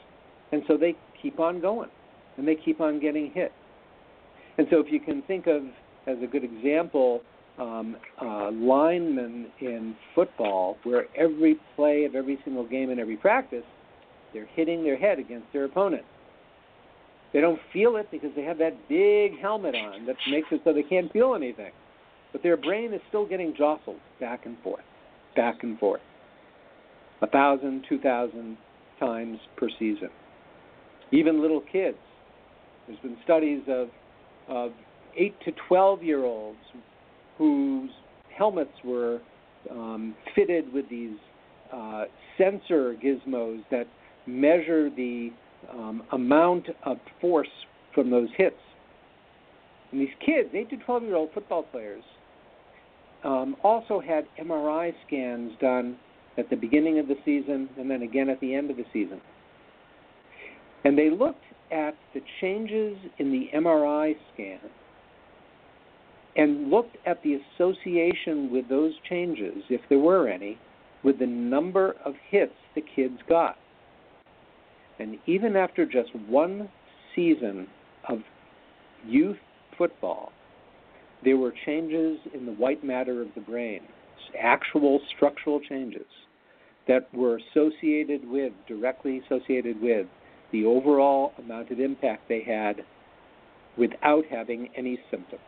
and 0.53 0.63
so 0.67 0.79
they 0.79 0.97
keep 1.21 1.39
on 1.39 1.61
going 1.61 1.91
and 2.39 2.49
they 2.49 2.55
keep 2.55 2.81
on 2.81 2.99
getting 2.99 3.31
hit. 3.33 3.53
And 4.57 4.67
so, 4.71 4.81
if 4.81 4.87
you 4.91 5.01
can 5.01 5.21
think 5.23 5.47
of 5.47 5.65
as 6.07 6.17
a 6.23 6.27
good 6.27 6.45
example, 6.45 7.21
um, 7.59 7.95
uh, 8.23 8.51
linemen 8.53 9.49
in 9.61 9.95
football, 10.15 10.79
where 10.85 11.05
every 11.15 11.57
play 11.77 12.07
of 12.07 12.15
every 12.15 12.39
single 12.43 12.67
game 12.67 12.89
and 12.89 12.99
every 12.99 13.17
practice, 13.17 13.65
they're 14.33 14.49
hitting 14.55 14.83
their 14.83 14.97
head 14.97 15.19
against 15.19 15.47
their 15.53 15.67
opponent. 15.67 16.05
They 17.35 17.43
don't 17.43 17.61
feel 17.71 17.97
it 17.97 18.11
because 18.11 18.31
they 18.35 18.45
have 18.45 18.59
that 18.59 18.89
big 18.89 19.39
helmet 19.41 19.75
on 19.75 20.07
that 20.07 20.17
makes 20.31 20.49
it 20.53 20.63
so 20.65 20.73
they 20.73 20.83
can't 20.83 21.13
feel 21.13 21.35
anything. 21.35 21.73
But 22.35 22.43
their 22.43 22.57
brain 22.57 22.93
is 22.93 23.01
still 23.09 23.25
getting 23.25 23.55
jostled 23.57 24.01
back 24.19 24.45
and 24.45 24.59
forth, 24.65 24.83
back 25.37 25.63
and 25.63 25.79
forth. 25.79 26.01
A 27.23 27.29
thousand, 27.29 27.85
two 27.89 28.01
thousand 28.01 28.59
times 28.99 29.39
per 29.57 29.69
season. 29.79 30.11
Even 31.13 31.41
little 31.41 31.61
kids. 31.61 31.97
There's 32.89 32.99
been 32.99 33.17
studies 33.23 33.63
of, 33.69 33.89
of 34.49 34.73
8 35.17 35.33
to 35.45 35.53
12 35.69 36.03
year 36.03 36.25
olds 36.25 36.59
whose 37.39 37.91
helmets 38.37 38.73
were 38.85 39.21
um, 39.71 40.17
fitted 40.35 40.73
with 40.73 40.89
these 40.91 41.17
uh, 41.73 42.07
sensor 42.37 42.97
gizmos 42.97 43.63
that 43.71 43.87
measure 44.27 44.91
the 44.91 45.31
um, 45.73 46.03
amount 46.11 46.67
of 46.83 46.97
force 47.21 47.47
from 47.95 48.11
those 48.11 48.29
hits. 48.37 48.57
And 49.93 50.01
these 50.01 50.09
kids, 50.19 50.49
8 50.53 50.69
to 50.71 50.77
12 50.79 51.03
year 51.05 51.15
old 51.15 51.31
football 51.33 51.63
players, 51.63 52.03
um, 53.25 53.57
also 53.65 54.01
had 54.01 54.27
MRI 54.41 54.93
scans 55.07 55.53
done 55.61 55.97
at 56.37 56.51
the 56.51 56.57
beginning 56.57 56.99
of 56.99 57.09
the 57.09 57.17
season 57.25 57.69
and 57.79 57.91
then 57.91 58.03
again 58.03 58.29
at 58.29 58.41
the 58.41 58.55
end 58.55 58.71
of 58.71 58.77
the 58.77 58.85
season. 58.93 59.21
And 60.85 60.99
they 60.99 61.11
looked 61.11 61.45
at 61.73 61.97
the 62.13 62.21
changes 62.41 62.97
in 63.19 63.33
the 63.33 63.49
MRI 63.55 64.15
scan 64.33 64.61
and 66.37 66.69
looked 66.69 66.97
at 67.07 67.23
the 67.23 67.39
association 67.55 68.51
with 68.51 68.69
those 68.69 68.93
changes, 69.09 69.63
if 69.71 69.81
there 69.89 70.01
were 70.01 70.29
any, 70.29 70.59
with 71.03 71.19
the 71.19 71.27
number 71.27 71.95
of 72.05 72.15
hits 72.29 72.53
the 72.75 72.83
kids 72.95 73.19
got. 73.29 73.57
And 74.99 75.19
even 75.27 75.57
after 75.57 75.87
just 75.87 76.15
one 76.29 76.69
season 77.15 77.69
of 78.09 78.19
youth 79.07 79.37
football, 79.79 80.33
there 81.25 81.37
were 81.37 81.53
changes 81.65 82.19
in 82.35 82.47
the 82.47 82.53
white 82.53 82.85
matter 82.85 83.23
of 83.23 83.29
the 83.35 83.41
brain, 83.41 83.81
actual 84.41 85.01
structural 85.17 85.61
changes 85.61 86.07
that 86.87 87.13
were 87.15 87.41
associated 87.51 88.29
with, 88.29 88.53
directly 88.69 89.23
associated 89.25 89.81
with, 89.81 90.07
the 90.53 90.65
overall 90.65 91.33
amount 91.39 91.71
of 91.71 91.81
impact 91.81 92.29
they 92.29 92.43
had 92.43 92.85
without 93.77 94.25
having 94.31 94.69
any 94.77 94.99
symptoms. 95.11 95.41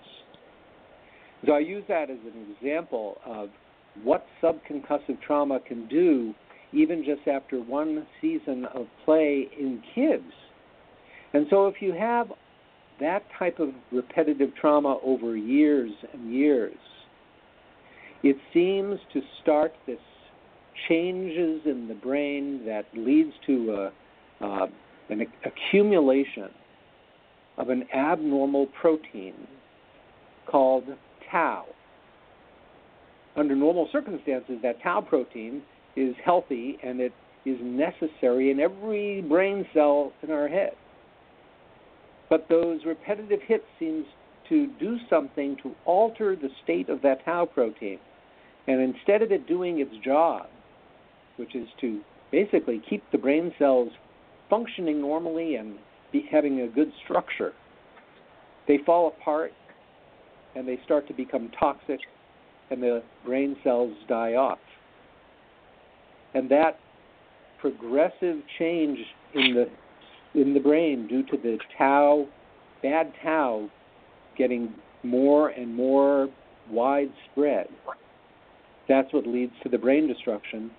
So 1.44 1.52
I 1.52 1.60
use 1.60 1.84
that 1.88 2.10
as 2.10 2.18
an 2.24 2.56
example 2.56 3.18
of 3.24 3.50
what 4.02 4.26
subconcussive 4.42 5.20
trauma 5.24 5.60
can 5.60 5.86
do 5.88 6.34
even 6.72 7.04
just 7.04 7.26
after 7.28 7.58
one 7.60 8.06
season 8.20 8.66
of 8.74 8.86
play 9.04 9.48
in 9.58 9.82
kids. 9.94 10.32
And 11.32 11.46
so 11.50 11.66
if 11.66 11.76
you 11.80 11.92
have 11.92 12.28
that 13.00 13.22
type 13.38 13.58
of 13.58 13.70
repetitive 13.92 14.50
trauma 14.60 14.98
over 15.04 15.36
years 15.36 15.90
and 16.12 16.32
years, 16.32 16.76
it 18.22 18.36
seems 18.52 18.98
to 19.12 19.20
start 19.42 19.72
this 19.86 19.98
changes 20.88 21.62
in 21.64 21.88
the 21.88 21.94
brain 21.94 22.62
that 22.66 22.84
leads 22.94 23.32
to 23.46 23.90
a, 24.40 24.44
uh, 24.44 24.66
an 25.08 25.26
accumulation 25.44 26.48
of 27.58 27.70
an 27.70 27.84
abnormal 27.94 28.66
protein 28.80 29.34
called 30.46 30.84
tau. 31.30 31.64
Under 33.36 33.54
normal 33.54 33.88
circumstances, 33.92 34.56
that 34.62 34.82
tau 34.82 35.00
protein 35.00 35.62
is 35.96 36.14
healthy 36.24 36.78
and 36.82 37.00
it 37.00 37.12
is 37.44 37.58
necessary 37.62 38.50
in 38.50 38.60
every 38.60 39.22
brain 39.22 39.66
cell 39.72 40.12
in 40.22 40.30
our 40.30 40.48
head. 40.48 40.72
But 42.28 42.48
those 42.48 42.80
repetitive 42.84 43.40
hits 43.46 43.64
seems 43.78 44.06
to 44.48 44.68
do 44.78 44.98
something 45.08 45.56
to 45.62 45.72
alter 45.84 46.36
the 46.36 46.48
state 46.62 46.88
of 46.88 47.02
that 47.02 47.24
tau 47.24 47.46
protein. 47.46 47.98
And 48.66 48.80
instead 48.80 49.22
of 49.22 49.30
it 49.30 49.46
doing 49.46 49.80
its 49.80 49.94
job, 50.04 50.46
which 51.36 51.54
is 51.54 51.68
to 51.80 52.00
basically 52.32 52.82
keep 52.88 53.02
the 53.12 53.18
brain 53.18 53.52
cells 53.58 53.90
functioning 54.50 55.00
normally 55.00 55.56
and 55.56 55.76
be, 56.12 56.28
having 56.30 56.60
a 56.60 56.68
good 56.68 56.92
structure, 57.04 57.52
they 58.66 58.78
fall 58.84 59.08
apart 59.08 59.52
and 60.54 60.66
they 60.66 60.78
start 60.84 61.06
to 61.08 61.14
become 61.14 61.50
toxic 61.58 62.00
and 62.70 62.82
the 62.82 63.02
brain 63.24 63.56
cells 63.62 63.94
die 64.08 64.34
off. 64.34 64.58
And 66.34 66.50
that 66.50 66.78
progressive 67.60 68.38
change 68.58 68.98
in 69.34 69.54
the 69.54 69.68
in 70.36 70.54
the 70.54 70.60
brain 70.60 71.06
due 71.08 71.22
to 71.24 71.36
the 71.36 71.58
tau 71.76 72.26
bad 72.82 73.12
tau 73.22 73.68
getting 74.38 74.72
more 75.02 75.48
and 75.48 75.74
more 75.74 76.28
widespread 76.70 77.66
that's 78.88 79.12
what 79.12 79.26
leads 79.26 79.52
to 79.62 79.68
the 79.68 79.78
brain 79.78 80.06
destruction 80.06 80.70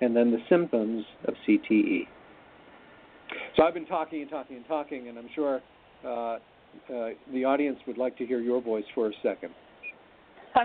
and 0.00 0.16
then 0.16 0.30
the 0.30 0.38
symptoms 0.48 1.04
of 1.26 1.34
CTE. 1.46 2.06
So 3.56 3.62
I've 3.62 3.74
been 3.74 3.86
talking 3.86 4.22
and 4.22 4.30
talking 4.30 4.56
and 4.56 4.66
talking, 4.66 5.08
and 5.08 5.18
I'm 5.18 5.28
sure 5.34 5.60
uh, 6.04 6.08
uh, 6.08 6.38
the 7.32 7.44
audience 7.44 7.78
would 7.86 7.98
like 7.98 8.16
to 8.18 8.26
hear 8.26 8.40
your 8.40 8.62
voice 8.62 8.84
for 8.94 9.08
a 9.08 9.12
second. 9.22 9.52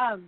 um, 0.00 0.26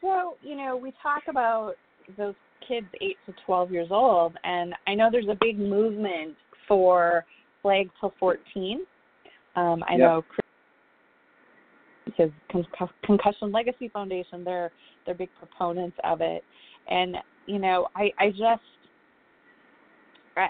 so, 0.00 0.34
you 0.42 0.56
know, 0.56 0.76
we 0.76 0.92
talk 1.02 1.22
about 1.28 1.74
those 2.16 2.34
kids 2.68 2.86
8 3.00 3.16
to 3.26 3.34
12 3.46 3.72
years 3.72 3.88
old, 3.90 4.36
and 4.44 4.74
I 4.86 4.94
know 4.94 5.08
there's 5.10 5.28
a 5.28 5.38
big 5.40 5.58
movement 5.58 6.36
for 6.68 7.24
flag 7.62 7.88
till 8.00 8.12
14. 8.20 8.80
Um, 9.56 9.82
I 9.88 9.96
know 9.96 10.24
his 12.16 12.30
Concussion 13.04 13.52
Legacy 13.52 13.88
Foundation, 13.88 14.44
they're, 14.44 14.70
they're 15.04 15.14
big 15.14 15.30
proponents 15.38 15.96
of 16.04 16.20
it. 16.20 16.44
And, 16.88 17.16
you 17.46 17.58
know, 17.58 17.88
I, 17.94 18.10
I 18.18 18.30
just 18.30 18.62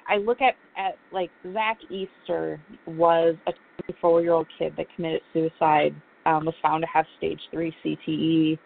I 0.09 0.17
look 0.19 0.41
at 0.41 0.55
at 0.77 0.97
like 1.13 1.31
Zac 1.53 1.79
Easter 1.91 2.61
was 2.87 3.37
a 3.47 3.53
24 3.87 4.23
year 4.23 4.33
old 4.33 4.47
kid 4.59 4.75
that 4.77 4.87
committed 4.95 5.23
suicide. 5.33 5.95
Um, 6.27 6.45
was 6.45 6.55
found 6.63 6.83
to 6.83 6.89
have 6.93 7.07
stage 7.17 7.41
three 7.51 7.75
CTE, 7.83 8.59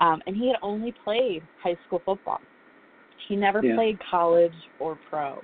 um, 0.00 0.22
and 0.26 0.34
he 0.34 0.46
had 0.46 0.56
only 0.62 0.94
played 1.04 1.42
high 1.62 1.76
school 1.86 2.00
football. 2.02 2.40
He 3.28 3.36
never 3.36 3.62
yeah. 3.62 3.74
played 3.74 3.98
college 4.10 4.52
or 4.78 4.98
pro. 5.08 5.40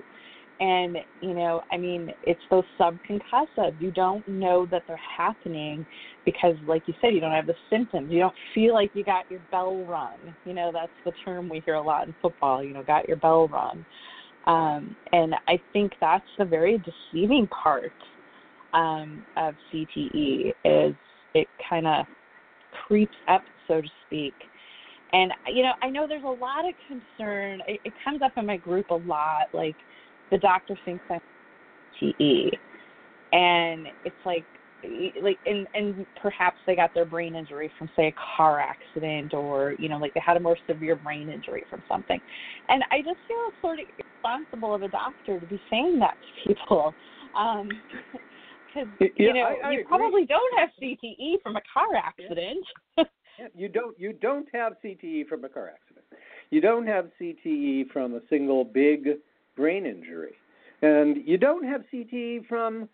And 0.59 0.97
you 1.21 1.33
know, 1.33 1.61
I 1.71 1.77
mean, 1.77 2.11
it's 2.23 2.41
those 2.51 2.63
subconcussive. 2.79 3.81
You 3.81 3.91
don't 3.91 4.27
know 4.27 4.67
that 4.69 4.83
they're 4.87 4.99
happening 5.17 5.85
because, 6.23 6.55
like 6.67 6.83
you 6.85 6.93
said, 7.01 7.15
you 7.15 7.19
don't 7.19 7.31
have 7.31 7.47
the 7.47 7.55
symptoms. 7.71 8.11
You 8.11 8.19
don't 8.19 8.35
feel 8.53 8.75
like 8.75 8.91
you 8.93 9.03
got 9.03 9.29
your 9.31 9.41
bell 9.49 9.83
rung. 9.85 10.19
You 10.45 10.53
know, 10.53 10.71
that's 10.71 10.91
the 11.03 11.13
term 11.25 11.49
we 11.49 11.61
hear 11.65 11.75
a 11.75 11.81
lot 11.81 12.07
in 12.07 12.13
football. 12.21 12.63
You 12.63 12.73
know, 12.73 12.83
got 12.83 13.07
your 13.07 13.17
bell 13.17 13.47
rung. 13.47 13.83
Um, 14.45 14.95
and 15.11 15.33
I 15.47 15.59
think 15.73 15.93
that's 15.99 16.25
the 16.37 16.45
very 16.45 16.77
deceiving 17.11 17.47
part 17.47 17.91
um, 18.73 19.23
of 19.37 19.55
CTE 19.73 20.49
is 20.63 20.95
it 21.33 21.47
kind 21.69 21.87
of 21.87 22.05
creeps 22.87 23.15
up, 23.27 23.41
so 23.67 23.81
to 23.81 23.87
speak. 24.07 24.33
And 25.13 25.31
you 25.47 25.63
know, 25.63 25.73
I 25.81 25.89
know 25.89 26.07
there's 26.07 26.23
a 26.23 26.27
lot 26.27 26.67
of 26.67 26.73
concern. 26.87 27.61
It, 27.67 27.81
it 27.83 27.93
comes 28.03 28.21
up 28.21 28.33
in 28.37 28.45
my 28.45 28.57
group 28.57 28.89
a 28.89 28.95
lot. 28.95 29.47
Like 29.53 29.77
the 30.31 30.37
doctor 30.37 30.77
thinks 30.85 31.05
I'm 31.09 31.19
CTE, 32.01 32.51
and 33.33 33.87
it's 34.05 34.15
like, 34.25 34.47
like 35.21 35.39
and 35.45 35.67
and 35.73 36.05
perhaps 36.19 36.59
they 36.65 36.75
got 36.75 36.93
their 36.93 37.05
brain 37.05 37.35
injury 37.35 37.71
from 37.77 37.89
say 37.95 38.07
a 38.07 38.13
car 38.37 38.59
accident 38.59 39.33
or 39.33 39.75
you 39.77 39.87
know 39.89 39.97
like 39.97 40.13
they 40.13 40.21
had 40.25 40.37
a 40.37 40.39
more 40.39 40.57
severe 40.67 40.95
brain 40.95 41.29
injury 41.29 41.63
from 41.69 41.83
something 41.87 42.19
and 42.69 42.83
i 42.91 42.97
just 42.97 43.19
feel 43.27 43.37
sort 43.61 43.79
of 43.79 43.85
responsible 44.23 44.73
of 44.73 44.81
a 44.81 44.87
doctor 44.87 45.39
to 45.39 45.45
be 45.45 45.61
saying 45.69 45.99
that 45.99 46.17
to 46.21 46.53
people 46.53 46.95
um 47.37 47.69
because 48.73 48.89
yeah, 48.99 49.07
you 49.17 49.33
know 49.33 49.41
I, 49.63 49.67
I 49.67 49.71
you 49.71 49.79
agree. 49.81 49.83
probably 49.83 50.25
don't 50.25 50.59
have 50.59 50.69
cte 50.81 51.41
from 51.43 51.55
a 51.57 51.61
car 51.71 51.95
accident 51.95 52.65
yeah. 52.97 53.03
you 53.55 53.69
don't 53.69 53.99
you 53.99 54.13
don't 54.13 54.47
have 54.53 54.73
cte 54.83 55.27
from 55.27 55.43
a 55.43 55.49
car 55.49 55.69
accident 55.69 56.05
you 56.49 56.61
don't 56.61 56.87
have 56.87 57.09
cte 57.19 57.89
from 57.91 58.15
a 58.15 58.21
single 58.29 58.63
big 58.63 59.09
brain 59.55 59.85
injury 59.85 60.33
and 60.81 61.17
you 61.25 61.37
don't 61.37 61.65
have 61.65 61.81
cte 61.93 62.45
from 62.47 62.87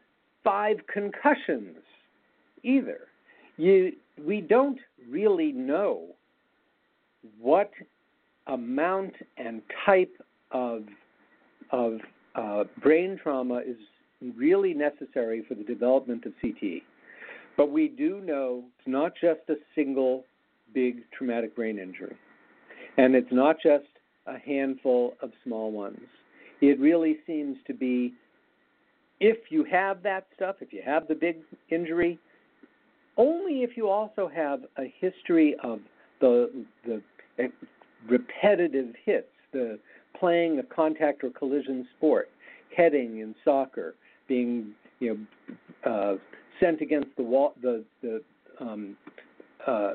five 0.44 0.78
concussions 0.92 1.78
either. 2.64 3.00
You, 3.58 3.94
we 4.26 4.42
don't 4.42 4.80
really 5.10 5.52
know 5.52 6.06
what 7.40 7.72
amount 8.48 9.14
and 9.38 9.62
type 9.86 10.16
of 10.52 10.84
of 11.72 12.00
uh, 12.36 12.64
brain 12.82 13.20
trauma 13.22 13.56
is 13.56 13.76
really 14.38 14.74
necessary 14.74 15.44
for 15.46 15.56
the 15.56 15.66
development 15.66 16.26
of 16.26 16.32
CTE. 16.42 16.82
But 17.58 17.72
we 17.72 17.90
do 17.90 18.22
know 18.22 18.64
it's 18.80 18.88
not 18.88 19.12
just 19.20 19.42
a 19.50 19.56
single 19.76 20.24
big 20.74 21.04
traumatic 21.18 21.56
brain 21.56 21.80
injury, 21.80 22.16
and 22.98 23.16
it's 23.16 23.32
not 23.32 23.58
just 23.62 23.86
a 24.26 24.38
handful 24.38 25.14
of 25.22 25.32
small 25.44 25.72
ones. 25.72 26.00
It 26.62 26.80
really 26.80 27.18
seems 27.26 27.58
to 27.68 27.74
be 27.74 28.14
if 29.20 29.52
you 29.52 29.64
have 29.64 30.04
that 30.04 30.28
stuff, 30.36 30.58
if 30.62 30.72
you 30.72 30.82
have 30.86 31.08
the 31.08 31.16
big 31.16 31.38
injury, 31.70 32.20
only 33.18 33.64
if 33.64 33.76
you 33.76 33.90
also 33.90 34.30
have 34.34 34.62
a 34.78 34.94
history 35.00 35.56
of 35.64 35.80
the 36.22 36.66
the 36.86 37.02
repetitive 38.08 38.94
hits, 39.04 39.28
the 39.54 39.80
playing 40.20 40.60
a 40.60 40.64
contact 40.64 41.24
or 41.24 41.30
collision 41.32 41.88
sport, 41.98 42.30
heading 42.76 43.20
in 43.20 43.36
soccer, 43.44 43.96
being 44.28 44.72
you 45.00 45.28
know 45.84 45.92
uh, 45.92 46.16
sent 46.60 46.82
against 46.82 47.10
the 47.18 47.24
wall, 47.24 47.54
the 47.62 47.84
the 48.02 48.22
um, 48.60 48.96
uh, 49.66 49.94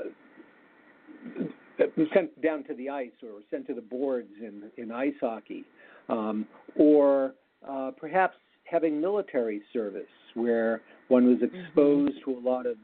sent 2.14 2.40
down 2.42 2.64
to 2.64 2.74
the 2.74 2.88
ice 2.88 3.10
or 3.22 3.40
sent 3.50 3.66
to 3.66 3.74
the 3.74 3.80
boards 3.80 4.30
in 4.40 4.70
in 4.76 4.90
ice 4.90 5.14
hockey, 5.20 5.64
um, 6.08 6.46
or 6.76 7.34
uh, 7.68 7.90
perhaps 7.98 8.36
having 8.64 9.00
military 9.00 9.62
service 9.72 10.02
where 10.34 10.80
one 11.08 11.26
was 11.26 11.38
mm-hmm. 11.38 11.56
exposed 11.56 12.12
mm-hmm. 12.12 12.32
to 12.32 12.38
a 12.38 12.42
lot 12.48 12.66
of 12.66 12.76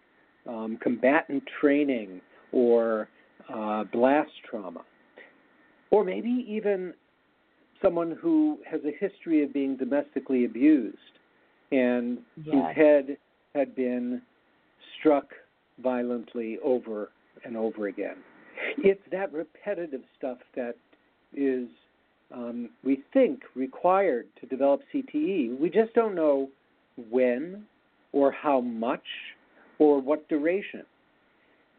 um, 0.47 0.79
combatant 0.83 1.43
training 1.61 2.21
or 2.53 3.09
uh, 3.53 3.85
blast 3.85 4.31
trauma, 4.49 4.83
or 5.91 6.05
maybe 6.05 6.45
even 6.49 6.93
someone 7.83 8.17
who 8.21 8.59
has 8.69 8.81
a 8.85 9.05
history 9.05 9.43
of 9.43 9.53
being 9.53 9.77
domestically 9.77 10.45
abused 10.45 10.97
and 11.71 12.19
yes. 12.37 12.47
whose 12.47 12.77
head 12.77 13.17
had 13.55 13.75
been 13.75 14.21
struck 14.99 15.31
violently 15.83 16.59
over 16.65 17.11
and 17.45 17.57
over 17.57 17.89
again. 17.89 18.17
It's 18.79 19.01
that 19.13 19.33
repetitive 19.33 20.03
stuff 20.17 20.39
that 20.57 20.75
is 21.35 21.69
um, 22.33 22.71
we 22.85 23.03
think 23.13 23.41
required 23.55 24.27
to 24.41 24.47
develop 24.47 24.81
CTE. 24.93 25.59
We 25.59 25.71
just 25.71 25.95
don't 25.95 26.15
know 26.15 26.49
when 27.11 27.65
or 28.13 28.31
how 28.33 28.61
much 28.61 29.05
or 29.79 30.01
what 30.01 30.29
duration. 30.29 30.85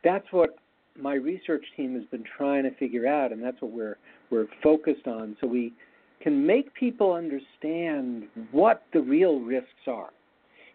That's 0.04 0.26
what 0.32 0.52
my 1.00 1.14
research 1.14 1.66
team 1.76 1.94
has 1.96 2.04
been 2.06 2.24
trying 2.38 2.64
to 2.64 2.72
figure 2.76 3.08
out, 3.08 3.32
and 3.32 3.44
that's 3.44 3.62
what 3.62 3.72
we're 3.72 3.98
we're 4.32 4.48
focused 4.62 5.08
on, 5.08 5.36
so 5.42 5.48
we 5.48 5.74
can 6.22 6.46
make 6.46 6.74
people 6.74 7.14
understand 7.14 8.28
what 8.52 8.84
the 8.94 9.02
real 9.02 9.40
risks 9.40 9.88
are. 9.88 10.10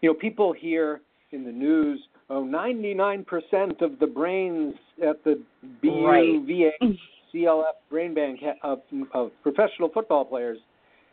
You 0.01 0.09
know, 0.09 0.13
people 0.13 0.51
hear 0.51 1.01
in 1.31 1.45
the 1.45 1.51
news, 1.51 1.99
oh, 2.29 2.43
99% 2.43 3.81
of 3.81 3.99
the 3.99 4.07
brains 4.07 4.75
at 5.05 5.23
the 5.23 5.41
BUVA 5.83 6.71
right. 6.81 6.97
CLF 7.33 7.63
brain 7.89 8.13
bank 8.13 8.39
of, 8.63 8.79
of 9.13 9.31
professional 9.43 9.89
football 9.89 10.25
players 10.25 10.57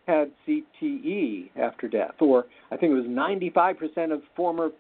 had 0.07 0.31
CTE 0.47 1.51
after 1.57 1.89
death, 1.89 2.15
or 2.21 2.47
I 2.71 2.77
think 2.77 2.93
it 2.93 2.95
was 2.95 3.07
95% 3.07 4.13
of 4.13 4.23
former 4.35 4.71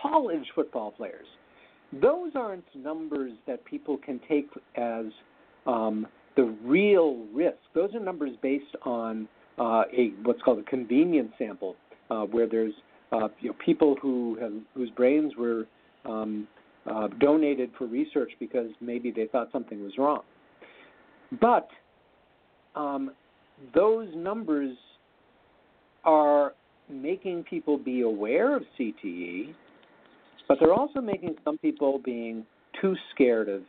college 0.00 0.44
football 0.54 0.90
players. 0.90 1.26
Those 1.92 2.32
aren't 2.34 2.64
numbers 2.74 3.32
that 3.46 3.64
people 3.64 3.98
can 3.98 4.20
take 4.28 4.48
as 4.76 5.06
um, 5.66 6.06
the 6.36 6.54
real 6.64 7.24
risk. 7.32 7.58
Those 7.74 7.94
are 7.94 8.00
numbers 8.00 8.32
based 8.42 8.76
on 8.84 9.28
uh, 9.58 9.82
a 9.92 10.12
what's 10.22 10.40
called 10.42 10.60
a 10.60 10.62
convenience 10.62 11.32
sample, 11.38 11.74
uh, 12.10 12.22
where 12.22 12.46
there's 12.46 12.74
uh, 13.12 13.28
you 13.40 13.50
know, 13.50 13.56
people 13.64 13.96
who 14.00 14.36
have, 14.40 14.52
whose 14.74 14.90
brains 14.90 15.32
were 15.36 15.66
um, 16.04 16.46
uh, 16.90 17.08
donated 17.18 17.70
for 17.76 17.86
research 17.86 18.30
because 18.38 18.70
maybe 18.80 19.10
they 19.10 19.26
thought 19.26 19.48
something 19.52 19.82
was 19.82 19.92
wrong. 19.98 20.22
But 21.40 21.68
um, 22.74 23.12
those 23.74 24.08
numbers 24.14 24.76
are 26.04 26.54
making 26.88 27.44
people 27.44 27.78
be 27.78 28.00
aware 28.02 28.56
of 28.56 28.62
CTE, 28.78 29.54
but 30.48 30.58
they're 30.60 30.74
also 30.74 31.00
making 31.00 31.36
some 31.44 31.58
people 31.58 32.00
being 32.04 32.44
too 32.80 32.96
scared 33.14 33.48
of 33.48 33.62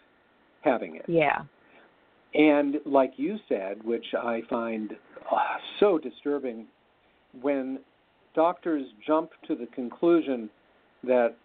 having 0.61 0.95
it. 0.95 1.05
Yeah. 1.07 1.41
And 2.33 2.77
like 2.85 3.13
you 3.17 3.37
said, 3.49 3.83
which 3.83 4.05
I 4.17 4.41
find 4.49 4.93
uh, 5.29 5.35
so 5.79 5.97
disturbing, 5.97 6.65
when 7.41 7.79
doctors 8.35 8.85
jump 9.05 9.31
to 9.47 9.55
the 9.55 9.67
conclusion 9.67 10.49
that 11.03 11.35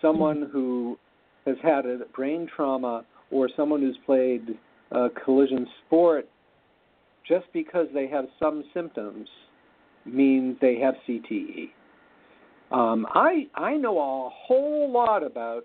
someone 0.00 0.42
mm-hmm. 0.42 0.52
who 0.52 0.98
has 1.46 1.56
had 1.62 1.86
a 1.86 1.98
brain 2.14 2.48
trauma 2.54 3.04
or 3.30 3.48
someone 3.56 3.80
who's 3.80 3.98
played 4.04 4.58
a 4.90 5.08
collision 5.24 5.66
sport, 5.86 6.28
just 7.26 7.46
because 7.52 7.86
they 7.94 8.06
have 8.08 8.26
some 8.38 8.64
symptoms, 8.74 9.28
means 10.04 10.56
they 10.60 10.78
have 10.78 10.94
CTE. 11.08 11.70
Um, 12.70 13.06
I 13.10 13.46
I 13.54 13.76
know 13.76 13.98
a 13.98 14.30
whole 14.30 14.90
lot 14.90 15.22
about 15.22 15.64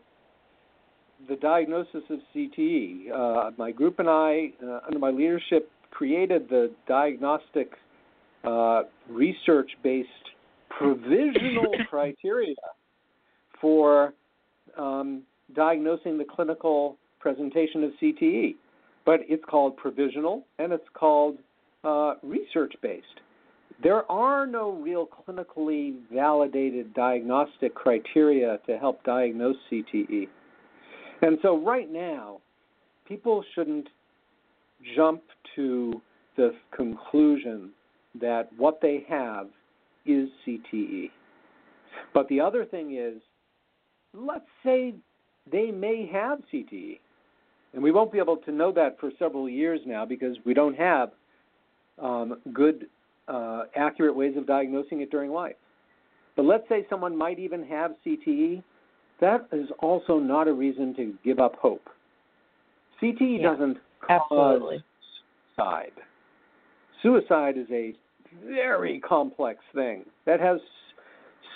the 1.27 1.35
diagnosis 1.37 2.03
of 2.09 2.19
CTE. 2.35 3.11
Uh, 3.11 3.51
my 3.57 3.71
group 3.71 3.99
and 3.99 4.09
I, 4.09 4.51
uh, 4.63 4.81
under 4.85 4.99
my 4.99 5.09
leadership, 5.09 5.71
created 5.89 6.47
the 6.49 6.71
diagnostic 6.87 7.71
uh, 8.43 8.83
research-based 9.09 10.09
provisional 10.69 11.73
criteria 11.89 12.55
for 13.59 14.13
um, 14.77 15.23
diagnosing 15.55 16.17
the 16.17 16.25
clinical 16.25 16.97
presentation 17.19 17.83
of 17.83 17.91
CTE 18.01 18.55
but 19.07 19.21
it's 19.29 19.43
called 19.49 19.77
provisional 19.77 20.45
and 20.59 20.73
it's 20.73 20.87
called 20.93 21.37
uh, 21.85 22.15
research 22.21 22.73
based. 22.83 23.05
There 23.81 24.09
are 24.11 24.45
no 24.45 24.71
real 24.71 25.07
clinically 25.07 25.95
validated 26.13 26.93
diagnostic 26.93 27.73
criteria 27.73 28.59
to 28.67 28.77
help 28.77 29.01
diagnose 29.05 29.55
CTE. 29.71 30.27
And 31.21 31.37
so, 31.41 31.63
right 31.63 31.89
now, 31.89 32.39
people 33.07 33.43
shouldn't 33.55 33.87
jump 34.95 35.21
to 35.55 36.01
the 36.35 36.53
conclusion 36.75 37.71
that 38.19 38.49
what 38.57 38.79
they 38.81 39.05
have 39.07 39.47
is 40.07 40.29
CTE. 40.45 41.09
But 42.13 42.27
the 42.29 42.39
other 42.39 42.65
thing 42.65 42.97
is, 42.97 43.21
let's 44.13 44.45
say 44.63 44.95
they 45.51 45.71
may 45.71 46.09
have 46.11 46.39
CTE. 46.53 46.99
And 47.73 47.83
we 47.83 47.91
won't 47.91 48.11
be 48.11 48.17
able 48.17 48.37
to 48.37 48.51
know 48.51 48.71
that 48.71 48.99
for 48.99 49.11
several 49.19 49.49
years 49.49 49.79
now 49.85 50.05
because 50.05 50.37
we 50.45 50.53
don't 50.53 50.75
have 50.75 51.11
um, 52.01 52.39
good, 52.53 52.87
uh, 53.27 53.63
accurate 53.75 54.15
ways 54.15 54.35
of 54.37 54.47
diagnosing 54.47 55.01
it 55.01 55.11
during 55.11 55.31
life. 55.31 55.55
But 56.35 56.45
let's 56.45 56.67
say 56.69 56.85
someone 56.89 57.17
might 57.17 57.39
even 57.39 57.63
have 57.65 57.91
CTE. 58.05 58.63
That 59.19 59.47
is 59.51 59.67
also 59.79 60.19
not 60.19 60.47
a 60.47 60.53
reason 60.53 60.95
to 60.95 61.13
give 61.23 61.39
up 61.39 61.55
hope. 61.55 61.89
CTE 63.01 63.41
yeah, 63.41 63.51
doesn't 63.51 63.77
cause 64.01 64.21
absolutely. 64.31 64.83
suicide. 65.55 65.91
Suicide 67.01 67.57
is 67.57 67.67
a 67.71 67.93
very 68.45 68.99
complex 68.99 69.59
thing 69.73 70.05
that 70.25 70.39
has 70.39 70.59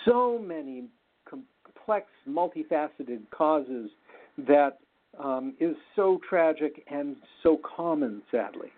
so 0.06 0.40
many 0.40 0.86
complex, 1.30 2.08
multifaceted 2.28 3.22
causes 3.32 3.90
that 4.38 4.78
um, 5.20 5.54
is 5.60 5.76
so 5.96 6.20
tragic 6.28 6.84
and 6.90 7.16
so 7.44 7.60
common, 7.76 8.22
sadly. 8.32 8.70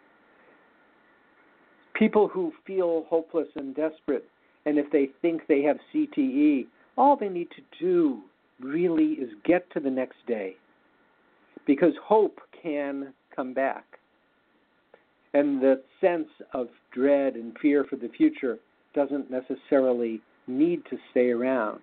People 1.94 2.28
who 2.28 2.52
feel 2.66 3.06
hopeless 3.10 3.48
and 3.56 3.76
desperate, 3.76 4.26
and 4.66 4.78
if 4.78 4.92
they 4.92 5.10
think 5.22 5.42
they 5.48 5.62
have 5.62 5.78
CTE, 5.94 6.66
all 6.98 7.16
they 7.16 7.30
need 7.30 7.50
to 7.52 7.62
do 7.80 8.22
really 8.60 9.14
is 9.14 9.30
get 9.46 9.70
to 9.72 9.80
the 9.80 9.90
next 9.90 10.18
day 10.28 10.56
because 11.66 11.94
hope 12.04 12.40
can 12.62 13.14
come 13.36 13.54
back. 13.54 13.86
And 15.34 15.62
the 15.62 15.82
sense 16.00 16.28
of 16.54 16.68
dread 16.94 17.36
and 17.36 17.58
fear 17.62 17.86
for 17.90 17.96
the 17.96 18.10
future 18.10 18.58
doesn't 18.94 19.30
necessarily 19.30 20.22
need 20.48 20.84
to 20.90 20.98
stay 21.12 21.30
around. 21.30 21.80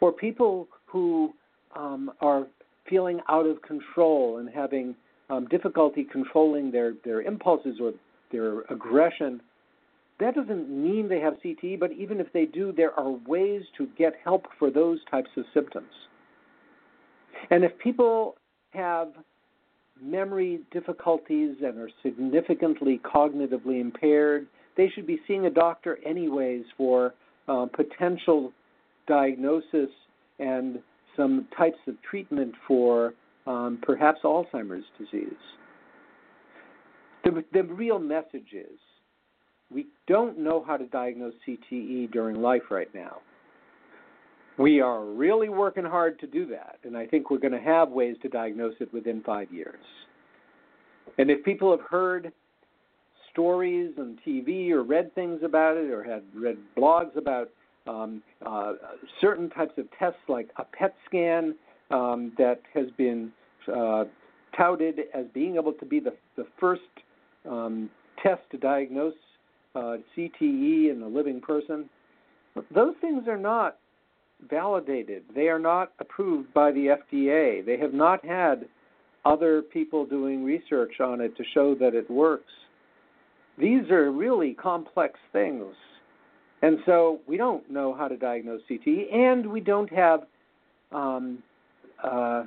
Or 0.00 0.12
people 0.12 0.68
who 0.86 1.32
um, 1.76 2.10
are 2.20 2.46
feeling 2.88 3.20
out 3.28 3.46
of 3.46 3.60
control 3.62 4.38
and 4.38 4.48
having 4.48 4.94
um, 5.30 5.46
difficulty 5.46 6.06
controlling 6.10 6.70
their, 6.70 6.94
their 7.04 7.22
impulses 7.22 7.78
or 7.80 7.92
their 8.30 8.60
aggression, 8.62 9.40
that 10.20 10.34
doesn't 10.34 10.68
mean 10.68 11.08
they 11.08 11.20
have 11.20 11.34
CTE, 11.44 11.80
but 11.80 11.92
even 11.92 12.20
if 12.20 12.32
they 12.32 12.44
do, 12.44 12.72
there 12.72 12.98
are 12.98 13.10
ways 13.26 13.62
to 13.78 13.88
get 13.98 14.12
help 14.22 14.46
for 14.58 14.70
those 14.70 14.98
types 15.10 15.30
of 15.36 15.44
symptoms. 15.52 15.90
And 17.50 17.64
if 17.64 17.76
people 17.78 18.36
have 18.70 19.08
memory 20.00 20.60
difficulties 20.72 21.56
and 21.62 21.78
are 21.78 21.90
significantly 22.02 23.00
cognitively 23.04 23.80
impaired, 23.80 24.46
they 24.76 24.88
should 24.94 25.06
be 25.06 25.20
seeing 25.26 25.46
a 25.46 25.50
doctor 25.50 25.98
anyways 26.04 26.64
for 26.76 27.14
uh, 27.48 27.66
potential 27.66 28.52
diagnosis 29.06 29.90
and 30.38 30.78
some 31.16 31.46
types 31.56 31.78
of 31.86 31.94
treatment 32.02 32.54
for 32.66 33.14
um, 33.46 33.78
perhaps 33.82 34.20
Alzheimer's 34.24 34.84
disease. 34.98 35.32
The, 37.24 37.44
the 37.52 37.62
real 37.62 37.98
message 37.98 38.52
is 38.52 38.78
we 39.70 39.86
don't 40.06 40.38
know 40.38 40.64
how 40.66 40.76
to 40.76 40.86
diagnose 40.86 41.34
CTE 41.46 42.10
during 42.12 42.40
life 42.40 42.62
right 42.70 42.92
now. 42.94 43.18
We 44.58 44.80
are 44.80 45.04
really 45.04 45.48
working 45.48 45.84
hard 45.84 46.18
to 46.20 46.26
do 46.26 46.46
that, 46.46 46.78
and 46.84 46.96
I 46.96 47.06
think 47.06 47.30
we're 47.30 47.38
going 47.38 47.52
to 47.52 47.60
have 47.60 47.90
ways 47.90 48.16
to 48.22 48.28
diagnose 48.28 48.74
it 48.80 48.92
within 48.92 49.20
five 49.22 49.52
years. 49.52 49.80
And 51.18 51.30
if 51.30 51.44
people 51.44 51.70
have 51.72 51.84
heard 51.88 52.32
stories 53.32 53.92
on 53.98 54.16
TV 54.26 54.70
or 54.70 54.84
read 54.84 55.12
things 55.14 55.40
about 55.42 55.76
it 55.76 55.90
or 55.90 56.04
had 56.04 56.22
read 56.34 56.56
blogs 56.76 57.16
about 57.16 57.50
um, 57.86 58.22
uh, 58.46 58.74
certain 59.20 59.50
types 59.50 59.72
of 59.76 59.86
tests 59.98 60.20
like 60.28 60.48
a 60.56 60.64
PET 60.64 60.94
scan 61.06 61.54
um, 61.90 62.32
that 62.38 62.60
has 62.72 62.86
been 62.96 63.32
uh, 63.74 64.04
touted 64.56 65.00
as 65.12 65.26
being 65.34 65.56
able 65.56 65.72
to 65.72 65.84
be 65.84 65.98
the, 65.98 66.14
the 66.36 66.46
first 66.60 66.82
um, 67.48 67.90
test 68.22 68.42
to 68.52 68.56
diagnose 68.56 69.14
uh, 69.74 69.96
CTE 70.16 70.92
in 70.92 71.02
a 71.04 71.08
living 71.08 71.40
person. 71.40 71.90
Those 72.72 72.94
things 73.00 73.26
are 73.26 73.36
not 73.36 73.78
validated. 74.48 75.24
They 75.34 75.48
are 75.48 75.58
not 75.58 75.92
approved 75.98 76.52
by 76.54 76.72
the 76.72 76.96
FDA. 77.12 77.64
They 77.64 77.78
have 77.78 77.94
not 77.94 78.24
had 78.24 78.66
other 79.24 79.62
people 79.62 80.04
doing 80.04 80.44
research 80.44 81.00
on 81.00 81.20
it 81.20 81.36
to 81.36 81.44
show 81.54 81.74
that 81.76 81.94
it 81.94 82.10
works. 82.10 82.52
These 83.58 83.90
are 83.90 84.10
really 84.10 84.54
complex 84.54 85.18
things. 85.32 85.74
And 86.62 86.78
so 86.86 87.20
we 87.26 87.36
don't 87.36 87.68
know 87.70 87.94
how 87.94 88.08
to 88.08 88.16
diagnose 88.16 88.62
CTE, 88.70 89.12
and 89.14 89.46
we 89.46 89.60
don't 89.60 89.92
have 89.92 90.20
um, 90.92 91.42
uh, 92.02 92.44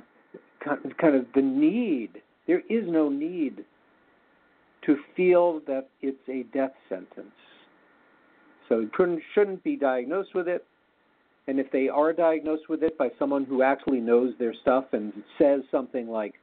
kind 0.60 1.14
of 1.14 1.26
the 1.34 1.42
need. 1.42 2.22
There 2.46 2.62
is 2.68 2.84
no 2.86 3.08
need 3.08 3.64
to 4.86 4.96
feel 5.16 5.60
that 5.66 5.88
it's 6.02 6.18
a 6.28 6.44
death 6.54 6.72
sentence. 6.88 7.30
So 8.68 8.80
you 8.80 9.20
shouldn't 9.34 9.62
be 9.64 9.76
diagnosed 9.76 10.34
with 10.34 10.48
it. 10.48 10.64
And 11.48 11.58
if 11.58 11.72
they 11.72 11.88
are 11.88 12.12
diagnosed 12.12 12.68
with 12.68 12.82
it 12.82 12.98
by 12.98 13.08
someone 13.18 13.46
who 13.46 13.62
actually 13.62 14.00
knows 14.00 14.34
their 14.38 14.52
stuff 14.60 14.84
and 14.92 15.14
says 15.38 15.62
something 15.70 16.06
like, 16.06 16.34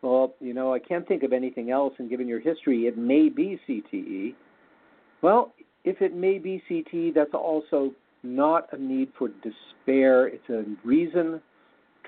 well, 0.00 0.34
you 0.40 0.54
know, 0.54 0.72
I 0.72 0.78
can't 0.78 1.06
think 1.06 1.22
of 1.22 1.34
anything 1.34 1.70
else, 1.70 1.92
and 1.98 2.08
given 2.08 2.26
your 2.26 2.40
history, 2.40 2.86
it 2.86 2.96
may 2.96 3.28
be 3.28 3.60
CTE. 3.68 4.34
Well, 5.20 5.52
if 5.84 6.00
it 6.00 6.16
may 6.16 6.38
be 6.38 6.62
CTE, 6.68 7.14
that's 7.14 7.34
also 7.34 7.92
not 8.22 8.72
a 8.72 8.78
need 8.78 9.12
for 9.18 9.28
despair. 9.28 10.28
It's 10.28 10.48
a 10.48 10.64
reason 10.82 11.42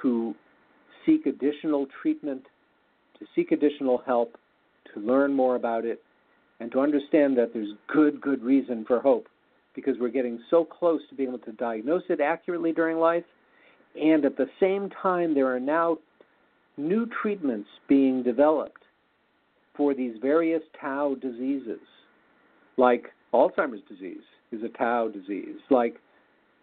to 0.00 0.34
seek 1.04 1.26
additional 1.26 1.86
treatment, 2.00 2.42
to 3.18 3.26
seek 3.34 3.52
additional 3.52 4.02
help, 4.06 4.38
to 4.94 5.00
learn 5.00 5.34
more 5.34 5.56
about 5.56 5.84
it, 5.84 6.02
and 6.60 6.72
to 6.72 6.80
understand 6.80 7.36
that 7.36 7.52
there's 7.52 7.74
good, 7.86 8.18
good 8.22 8.42
reason 8.42 8.86
for 8.86 8.98
hope 9.00 9.28
because 9.76 9.94
we're 10.00 10.08
getting 10.08 10.40
so 10.50 10.64
close 10.64 11.00
to 11.08 11.14
being 11.14 11.28
able 11.28 11.38
to 11.38 11.52
diagnose 11.52 12.02
it 12.08 12.20
accurately 12.20 12.72
during 12.72 12.98
life. 12.98 13.24
And 13.94 14.24
at 14.24 14.36
the 14.36 14.48
same 14.58 14.90
time, 15.00 15.34
there 15.34 15.54
are 15.54 15.60
now 15.60 15.98
new 16.76 17.06
treatments 17.22 17.68
being 17.88 18.22
developed 18.24 18.82
for 19.76 19.94
these 19.94 20.16
various 20.20 20.62
tau 20.80 21.14
diseases, 21.14 21.80
like 22.76 23.12
Alzheimer's 23.32 23.82
disease 23.88 24.22
is 24.50 24.62
a 24.62 24.68
tau 24.76 25.08
disease, 25.08 25.56
like 25.70 25.96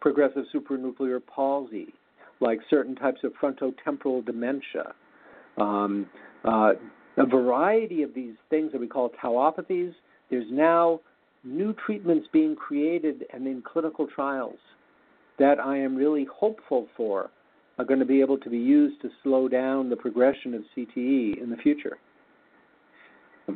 progressive 0.01 0.45
supranuclear 0.53 1.21
palsy, 1.25 1.93
like 2.39 2.59
certain 2.69 2.95
types 2.95 3.21
of 3.23 3.31
frontotemporal 3.41 4.25
dementia. 4.25 4.93
Um, 5.57 6.07
uh, 6.43 6.73
a 7.17 7.25
variety 7.25 8.01
of 8.01 8.13
these 8.13 8.33
things 8.49 8.71
that 8.71 8.81
we 8.81 8.87
call 8.87 9.11
tauopathies. 9.23 9.93
There's 10.29 10.51
now 10.51 10.99
new 11.43 11.73
treatments 11.85 12.27
being 12.31 12.55
created 12.55 13.25
and 13.33 13.45
in 13.47 13.61
clinical 13.61 14.07
trials 14.07 14.57
that 15.39 15.59
I 15.59 15.77
am 15.77 15.95
really 15.95 16.25
hopeful 16.33 16.87
for 16.95 17.29
are 17.77 17.85
going 17.85 17.99
to 17.99 18.05
be 18.05 18.21
able 18.21 18.37
to 18.37 18.49
be 18.49 18.57
used 18.57 19.01
to 19.01 19.09
slow 19.23 19.47
down 19.47 19.89
the 19.89 19.95
progression 19.95 20.53
of 20.53 20.61
CTE 20.75 21.41
in 21.41 21.49
the 21.49 21.57
future. 21.57 21.97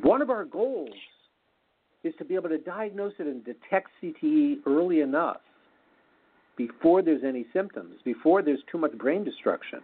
One 0.01 0.21
of 0.21 0.29
our 0.29 0.43
goals 0.43 0.95
is 2.03 2.13
to 2.17 2.25
be 2.25 2.35
able 2.35 2.49
to 2.49 2.57
diagnose 2.57 3.13
it 3.19 3.27
and 3.27 3.43
detect 3.45 3.89
CTE 4.01 4.57
early 4.65 5.01
enough 5.01 5.37
before 6.57 7.01
there's 7.03 7.23
any 7.23 7.45
symptoms, 7.53 7.95
before 8.03 8.41
there's 8.41 8.59
too 8.71 8.79
much 8.79 8.97
brain 8.97 9.23
destruction 9.23 9.79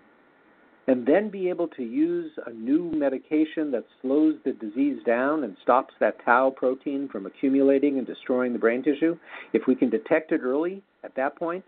and 0.87 1.05
then 1.05 1.29
be 1.29 1.49
able 1.49 1.67
to 1.69 1.83
use 1.83 2.31
a 2.45 2.51
new 2.51 2.91
medication 2.91 3.71
that 3.71 3.85
slows 4.01 4.35
the 4.43 4.51
disease 4.53 4.97
down 5.05 5.43
and 5.43 5.55
stops 5.61 5.93
that 5.99 6.15
tau 6.25 6.49
protein 6.49 7.07
from 7.09 7.25
accumulating 7.25 7.97
and 7.97 8.05
destroying 8.05 8.51
the 8.51 8.59
brain 8.59 8.83
tissue, 8.83 9.17
if 9.53 9.63
we 9.67 9.75
can 9.75 9.89
detect 9.89 10.31
it 10.31 10.41
early 10.43 10.81
at 11.03 11.15
that 11.15 11.37
point, 11.37 11.63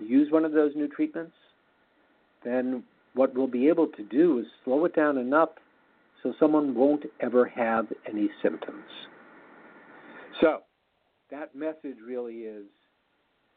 use 0.00 0.32
one 0.32 0.44
of 0.44 0.52
those 0.52 0.72
new 0.74 0.88
treatments, 0.88 1.34
then 2.44 2.82
what 3.14 3.34
we'll 3.34 3.46
be 3.46 3.68
able 3.68 3.86
to 3.86 4.02
do 4.04 4.38
is 4.38 4.46
slow 4.64 4.84
it 4.84 4.96
down 4.96 5.16
enough 5.16 5.50
so 6.22 6.32
someone 6.40 6.74
won't 6.74 7.04
ever 7.20 7.46
have 7.46 7.86
any 8.08 8.28
symptoms. 8.42 8.84
So, 10.40 10.62
that 11.30 11.54
message 11.54 11.96
really 12.04 12.38
is 12.40 12.64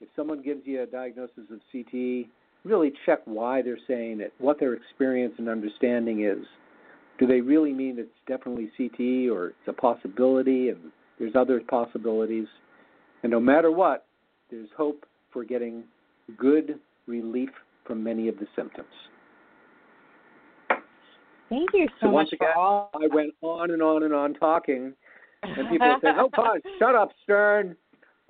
if 0.02 0.10
someone 0.16 0.42
gives 0.42 0.62
you 0.66 0.84
a 0.84 0.86
diagnosis 0.86 1.46
of 1.52 1.60
CTE, 1.74 2.28
really 2.66 2.92
check 3.06 3.20
why 3.26 3.62
they're 3.62 3.78
saying 3.88 4.20
it, 4.20 4.34
what 4.40 4.60
their 4.60 4.74
experience 4.74 5.36
and 5.38 5.48
understanding 5.48 6.26
is. 6.26 6.44
Do 7.18 7.28
they 7.28 7.40
really 7.40 7.72
mean 7.72 7.98
it's 7.98 8.10
definitely 8.28 8.72
CTE 8.78 9.32
or 9.32 9.50
it's 9.50 9.68
a 9.68 9.74
possibility 9.74 10.70
and 10.70 10.92
there's 11.18 11.36
other 11.36 11.62
possibilities? 11.62 12.48
And 13.24 13.32
no 13.32 13.40
matter 13.40 13.72
what, 13.72 14.06
there's 14.52 14.68
hope 14.76 15.06
for 15.32 15.46
getting 15.46 15.84
good 16.38 16.80
relief 17.08 17.50
from 17.86 18.04
many 18.04 18.28
of 18.28 18.38
the 18.40 18.48
symptoms. 18.56 18.88
Thank 21.50 21.70
you 21.74 21.88
so, 22.02 22.08
so 22.08 22.12
much 22.12 22.34
again, 22.34 22.50
for 22.54 22.60
all. 22.60 22.90
I 22.96 23.08
went 23.14 23.34
on 23.42 23.72
and 23.72 23.82
on 23.82 24.04
and 24.04 24.14
on 24.14 24.34
talking, 24.34 24.94
and 25.44 25.70
people 25.70 25.96
said, 26.02 26.16
"Oh, 26.18 26.30
pause! 26.34 26.62
Shut 26.80 26.96
up, 26.96 27.12
Stern." 27.24 27.76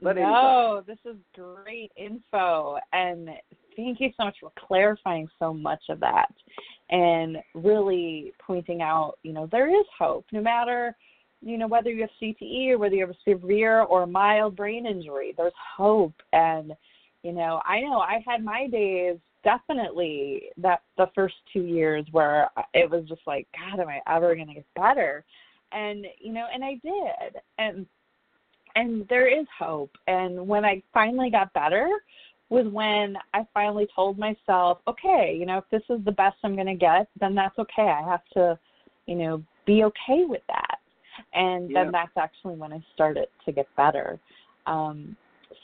Let 0.02 0.18
no, 0.18 0.84
this 0.86 0.98
is 1.06 1.16
great 1.34 1.94
info, 1.96 2.78
and 2.92 3.30
thank 3.76 4.00
you 4.00 4.10
so 4.18 4.26
much 4.26 4.38
for 4.40 4.52
clarifying 4.58 5.28
so 5.40 5.54
much 5.54 5.84
of 5.90 6.00
that 6.00 6.32
and 6.90 7.38
really 7.54 8.34
pointing 8.46 8.82
out, 8.82 9.16
you 9.24 9.34
know, 9.34 9.48
there 9.52 9.70
is 9.70 9.86
hope 9.98 10.26
no 10.32 10.42
matter, 10.42 10.96
you 11.42 11.58
know, 11.58 11.68
whether 11.68 11.90
you 11.90 12.02
have 12.02 12.10
CTE 12.22 12.72
or 12.72 12.78
whether 12.78 12.96
you 12.96 13.06
have 13.06 13.16
a 13.16 13.30
severe 13.32 13.82
or 13.82 14.06
mild 14.06 14.56
brain 14.56 14.86
injury, 14.86 15.34
there's 15.38 15.54
hope. 15.78 16.14
And, 16.34 16.74
you 17.24 17.32
know, 17.32 17.62
I 17.66 17.82
know 17.82 18.00
I 18.00 18.24
had 18.26 18.44
my 18.44 18.68
days 18.68 19.18
definitely 19.44 20.44
that 20.58 20.82
the 20.98 21.08
first 21.14 21.36
two 21.54 21.64
years 21.64 22.06
where 22.12 22.50
it 22.74 22.90
was 22.90 23.06
just 23.08 23.22
like, 23.28 23.48
God, 23.54 23.80
am 23.80 23.88
I 23.88 24.00
ever 24.08 24.36
going 24.36 24.48
to 24.48 24.54
get 24.56 24.66
better? 24.76 25.24
And, 25.72 26.06
you 26.20 26.34
know, 26.34 26.46
and 26.54 26.64
I 26.64 26.74
did. 26.84 27.42
And, 27.58 27.86
and 28.76 29.08
there 29.08 29.28
is 29.28 29.46
hope. 29.58 29.92
And 30.08 30.48
when 30.48 30.66
I 30.66 30.82
finally 30.94 31.30
got 31.30 31.54
better, 31.54 31.88
was 32.50 32.66
when 32.72 33.16
I 33.34 33.46
finally 33.54 33.88
told 33.96 34.18
myself, 34.18 34.80
okay, 34.88 35.36
you 35.38 35.46
know, 35.46 35.58
if 35.58 35.64
this 35.72 35.82
is 35.90 36.04
the 36.06 36.12
best 36.12 36.38
I'm 36.44 36.56
going 36.56 36.68
to 36.68 36.76
get, 36.76 37.08
then 37.20 37.34
that's 37.34 37.58
okay. 37.58 37.90
I 37.90 38.08
have 38.08 38.22
to, 38.34 38.58
you 39.08 39.16
know, 39.16 39.44
be 39.66 39.84
okay 39.84 40.26
with 40.26 40.44
that. 40.48 40.78
And 41.34 41.72
yeah. 41.72 41.84
then 41.84 41.92
that's 41.92 42.16
actually 42.18 42.56
when 42.56 42.72
I 42.72 42.84
started 42.94 43.28
to 43.46 43.52
get 43.52 43.68
better. 43.76 44.20
Um, 44.68 45.16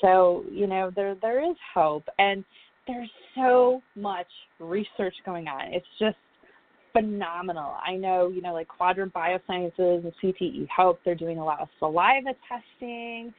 so, 0.02 0.44
you 0.52 0.68
know, 0.68 0.92
there 0.96 1.16
there 1.22 1.48
is 1.48 1.56
hope. 1.74 2.04
And 2.18 2.44
there's 2.88 3.10
so 3.36 3.82
much 3.96 4.28
research 4.60 5.14
going 5.26 5.48
on. 5.48 5.74
It's 5.74 5.86
just 6.00 6.18
phenomenal. 6.94 7.76
I 7.86 7.96
know, 7.96 8.30
you 8.30 8.42
know, 8.42 8.54
like 8.54 8.68
Quadrant 8.68 9.14
Biosciences 9.14 10.04
and 10.04 10.14
CTE 10.22 10.68
Health, 10.68 10.98
they're 11.06 11.16
doing 11.16 11.38
a 11.38 11.46
lot 11.46 11.62
of 11.62 11.68
saliva 11.80 12.34
testing 12.50 13.34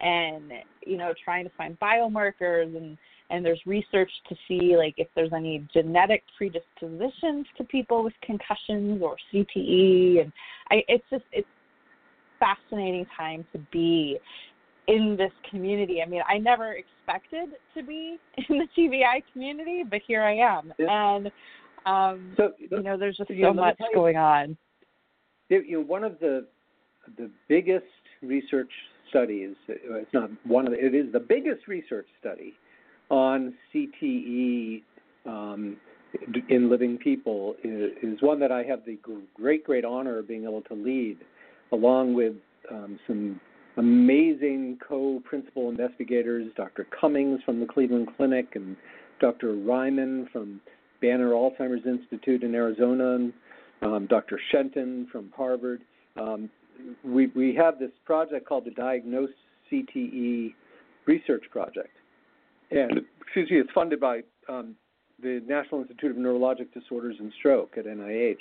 and, 0.00 0.52
you 0.86 0.96
know, 0.96 1.12
trying 1.24 1.44
to 1.44 1.50
find 1.56 1.78
biomarkers 1.80 2.76
and 2.76 2.96
and 3.30 3.44
there's 3.44 3.60
research 3.66 4.10
to 4.28 4.34
see 4.46 4.74
like 4.76 4.94
if 4.96 5.08
there's 5.14 5.32
any 5.34 5.66
genetic 5.72 6.22
predispositions 6.38 7.46
to 7.58 7.64
people 7.64 8.02
with 8.02 8.14
concussions 8.22 9.02
or 9.02 9.16
CTE 9.32 10.22
and 10.22 10.32
I 10.70 10.82
it's 10.88 11.04
just 11.10 11.24
it's 11.32 11.46
fascinating 12.38 13.06
time 13.16 13.44
to 13.52 13.58
be 13.70 14.18
in 14.86 15.16
this 15.18 15.32
community. 15.50 16.00
I 16.02 16.08
mean, 16.08 16.22
I 16.26 16.38
never 16.38 16.72
expected 16.72 17.50
to 17.76 17.82
be 17.82 18.16
in 18.48 18.58
the 18.58 18.66
TBI 18.76 19.22
community, 19.32 19.84
but 19.88 20.00
here 20.06 20.22
I 20.22 20.36
am. 20.36 20.72
And 20.78 21.30
um, 21.86 22.34
so, 22.36 22.52
you 22.58 22.82
know, 22.82 22.98
there's 22.98 23.16
just 23.16 23.30
so 23.40 23.52
much 23.52 23.78
going 23.94 24.16
on. 24.16 24.56
You 25.48 25.72
know, 25.72 25.80
one 25.80 26.04
of 26.04 26.18
the 26.18 26.46
the 27.16 27.30
biggest 27.48 27.86
research 28.22 28.70
studies. 29.10 29.54
It's 29.68 30.12
not 30.12 30.30
one 30.44 30.66
of 30.66 30.72
the, 30.72 30.84
it 30.84 30.94
is 30.94 31.12
the 31.12 31.20
biggest 31.20 31.66
research 31.66 32.06
study 32.20 32.54
on 33.10 33.54
CTE 33.74 34.82
um, 35.26 35.76
in 36.48 36.70
living 36.70 36.98
people 36.98 37.54
is, 37.62 37.92
is, 38.02 38.22
one 38.22 38.40
that 38.40 38.52
I 38.52 38.62
have 38.64 38.84
the 38.86 38.98
great 39.34 39.64
great 39.64 39.84
honor 39.84 40.18
of 40.18 40.28
being 40.28 40.44
able 40.44 40.62
to 40.62 40.74
lead, 40.74 41.18
along 41.72 42.14
with 42.14 42.34
um, 42.70 42.98
some 43.06 43.40
amazing 43.76 44.78
co-principal 44.86 45.68
investigators, 45.68 46.50
Dr. 46.56 46.86
Cummings 46.98 47.40
from 47.44 47.60
the 47.60 47.66
Cleveland 47.66 48.08
Clinic 48.16 48.56
and 48.56 48.76
Dr. 49.20 49.54
Reiman 49.54 50.30
from 50.30 50.60
Banner 51.00 51.30
Alzheimer's 51.30 51.86
Institute 51.86 52.42
in 52.42 52.54
Arizona, 52.54 53.14
and 53.14 53.32
um, 53.82 54.06
Dr. 54.06 54.40
Shenton 54.50 55.06
from 55.12 55.32
Harvard. 55.36 55.80
Um, 56.16 56.50
we, 57.04 57.28
we 57.28 57.54
have 57.54 57.78
this 57.78 57.90
project 58.04 58.46
called 58.46 58.64
the 58.64 58.70
Diagnose 58.70 59.30
CTE 59.70 60.54
Research 61.06 61.44
Project. 61.50 61.90
And, 62.70 63.00
excuse 63.20 63.50
me, 63.50 63.58
it's 63.58 63.70
funded 63.74 64.00
by 64.00 64.20
um, 64.48 64.74
the 65.22 65.42
National 65.46 65.80
Institute 65.80 66.10
of 66.10 66.16
Neurologic 66.16 66.72
Disorders 66.72 67.16
and 67.18 67.32
Stroke 67.38 67.76
at 67.76 67.86
NIH. 67.86 68.36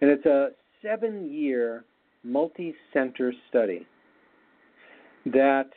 And 0.00 0.10
it's 0.10 0.26
a 0.26 0.48
seven 0.82 1.30
year 1.32 1.84
multi 2.24 2.74
center 2.92 3.32
study 3.48 3.86
that 5.26 5.70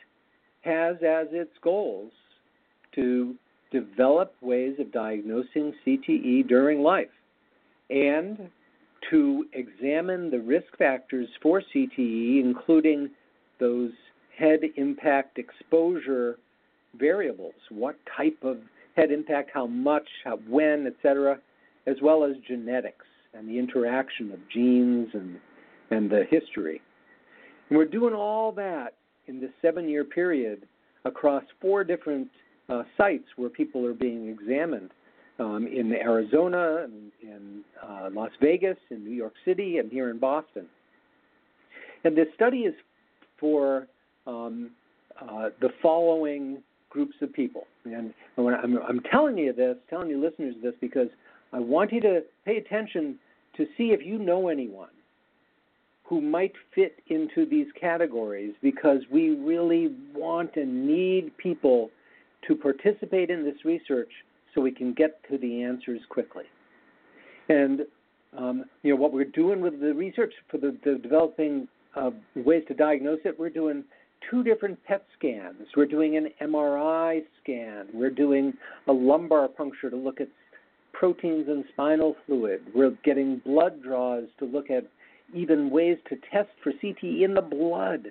has 0.62 0.96
as 0.96 1.28
its 1.30 1.52
goals 1.62 2.12
to 2.94 3.34
develop 3.70 4.34
ways 4.40 4.76
of 4.78 4.92
diagnosing 4.92 5.74
CTE 5.86 6.46
during 6.48 6.80
life 6.80 7.08
and 7.90 8.50
to 9.10 9.46
examine 9.52 10.30
the 10.30 10.40
risk 10.40 10.76
factors 10.78 11.28
for 11.42 11.62
CTE, 11.74 12.40
including 12.40 13.10
those 13.60 13.90
head 14.36 14.60
impact 14.76 15.38
exposure 15.38 16.38
variables 16.98 17.54
what 17.70 17.96
type 18.16 18.38
of 18.42 18.58
head 18.96 19.10
impact, 19.10 19.50
how 19.52 19.66
much, 19.66 20.06
how, 20.24 20.36
when, 20.48 20.86
etc., 20.86 21.38
as 21.86 21.96
well 22.02 22.24
as 22.24 22.36
genetics 22.46 23.06
and 23.34 23.48
the 23.48 23.58
interaction 23.58 24.30
of 24.32 24.38
genes 24.52 25.08
and, 25.12 25.38
and 25.90 26.10
the 26.10 26.24
history. 26.30 26.80
And 27.68 27.76
we're 27.78 27.84
doing 27.84 28.14
all 28.14 28.52
that 28.52 28.94
in 29.26 29.40
this 29.40 29.50
seven 29.60 29.88
year 29.88 30.04
period 30.04 30.66
across 31.04 31.42
four 31.60 31.84
different 31.84 32.28
uh, 32.68 32.84
sites 32.96 33.24
where 33.36 33.50
people 33.50 33.84
are 33.86 33.94
being 33.94 34.28
examined 34.28 34.90
um, 35.38 35.66
in 35.66 35.92
Arizona, 35.92 36.84
and 36.84 37.10
uh, 37.86 38.10
Las 38.12 38.30
Vegas, 38.40 38.76
in 38.90 39.04
New 39.04 39.14
York 39.14 39.34
City, 39.44 39.78
and 39.78 39.90
here 39.90 40.10
in 40.10 40.18
Boston. 40.18 40.66
And 42.04 42.16
this 42.16 42.28
study 42.34 42.60
is 42.60 42.74
for 43.38 43.86
um, 44.26 44.70
uh, 45.20 45.50
the 45.60 45.70
following 45.82 46.62
groups 46.90 47.14
of 47.22 47.32
people. 47.32 47.66
And 47.84 48.14
I'm, 48.38 48.78
I'm 48.78 49.00
telling 49.10 49.36
you 49.36 49.52
this, 49.52 49.76
telling 49.90 50.08
you 50.08 50.20
listeners 50.20 50.54
this, 50.62 50.74
because 50.80 51.08
I 51.52 51.60
want 51.60 51.92
you 51.92 52.00
to 52.02 52.22
pay 52.44 52.56
attention 52.56 53.18
to 53.56 53.66
see 53.76 53.88
if 53.88 54.04
you 54.04 54.18
know 54.18 54.48
anyone 54.48 54.88
who 56.04 56.20
might 56.20 56.52
fit 56.74 56.96
into 57.08 57.46
these 57.46 57.66
categories 57.80 58.54
because 58.62 59.00
we 59.10 59.30
really 59.30 59.94
want 60.14 60.56
and 60.56 60.86
need 60.86 61.36
people 61.38 61.90
to 62.46 62.54
participate 62.54 63.30
in 63.30 63.42
this 63.42 63.64
research 63.64 64.10
so 64.54 64.60
we 64.60 64.70
can 64.70 64.92
get 64.92 65.18
to 65.30 65.38
the 65.38 65.62
answers 65.62 66.00
quickly. 66.10 66.44
And 67.48 67.80
um, 68.36 68.64
you 68.82 68.90
know 68.94 69.00
what 69.00 69.12
we're 69.12 69.24
doing 69.24 69.60
with 69.60 69.80
the 69.80 69.94
research 69.94 70.32
for 70.50 70.58
the, 70.58 70.76
the 70.84 70.96
developing 70.96 71.68
uh, 71.96 72.10
ways 72.34 72.64
to 72.68 72.74
diagnose 72.74 73.20
it, 73.24 73.38
we're 73.38 73.50
doing 73.50 73.84
two 74.30 74.42
different 74.42 74.82
PET 74.84 75.04
scans. 75.16 75.66
We're 75.76 75.86
doing 75.86 76.16
an 76.16 76.28
MRI 76.40 77.22
scan. 77.42 77.86
We're 77.92 78.10
doing 78.10 78.54
a 78.88 78.92
lumbar 78.92 79.48
puncture 79.48 79.90
to 79.90 79.96
look 79.96 80.20
at 80.20 80.28
proteins 80.92 81.46
and 81.48 81.64
spinal 81.72 82.16
fluid. 82.26 82.62
We're 82.74 82.96
getting 83.04 83.40
blood 83.44 83.82
draws 83.82 84.24
to 84.38 84.44
look 84.44 84.70
at 84.70 84.84
even 85.34 85.70
ways 85.70 85.98
to 86.08 86.16
test 86.32 86.50
for 86.62 86.72
CTE 86.72 87.22
in 87.24 87.34
the 87.34 87.42
blood. 87.42 88.06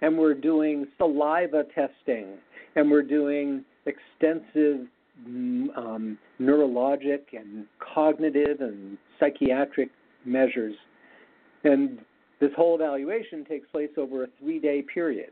And 0.00 0.16
we're 0.16 0.34
doing 0.34 0.86
saliva 0.96 1.64
testing. 1.74 2.38
And 2.76 2.90
we're 2.90 3.02
doing 3.02 3.64
extensive 3.86 4.86
um, 5.26 6.18
neurologic 6.40 7.20
and 7.32 7.66
cognitive 7.94 8.60
and 8.60 8.98
psychiatric 9.18 9.90
measures. 10.24 10.74
And 11.64 11.98
this 12.40 12.50
whole 12.56 12.74
evaluation 12.76 13.44
takes 13.44 13.66
place 13.70 13.90
over 13.96 14.24
a 14.24 14.28
three 14.38 14.60
day 14.60 14.82
period 14.82 15.30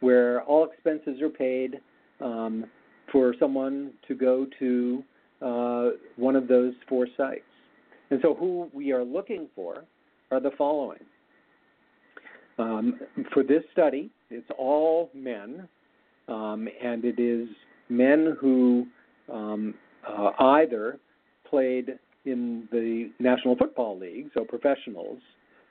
where 0.00 0.42
all 0.42 0.64
expenses 0.64 1.20
are 1.20 1.28
paid 1.28 1.80
um, 2.20 2.64
for 3.12 3.34
someone 3.38 3.92
to 4.08 4.14
go 4.14 4.46
to 4.58 5.04
uh, 5.42 5.90
one 6.16 6.36
of 6.36 6.48
those 6.48 6.72
four 6.88 7.06
sites. 7.16 7.42
And 8.10 8.20
so, 8.22 8.34
who 8.34 8.70
we 8.72 8.92
are 8.92 9.04
looking 9.04 9.48
for 9.54 9.84
are 10.30 10.40
the 10.40 10.50
following. 10.56 11.00
Um, 12.58 13.00
for 13.32 13.42
this 13.42 13.62
study, 13.72 14.10
it's 14.30 14.48
all 14.58 15.10
men, 15.14 15.68
um, 16.28 16.68
and 16.82 17.04
it 17.04 17.18
is 17.18 17.48
men 17.88 18.36
who 18.40 18.86
um, 19.32 19.74
uh, 20.06 20.30
either 20.38 20.98
played 21.48 21.98
in 22.24 22.68
the 22.70 23.10
National 23.18 23.56
Football 23.56 23.98
League, 23.98 24.30
so 24.34 24.44
professionals, 24.44 25.18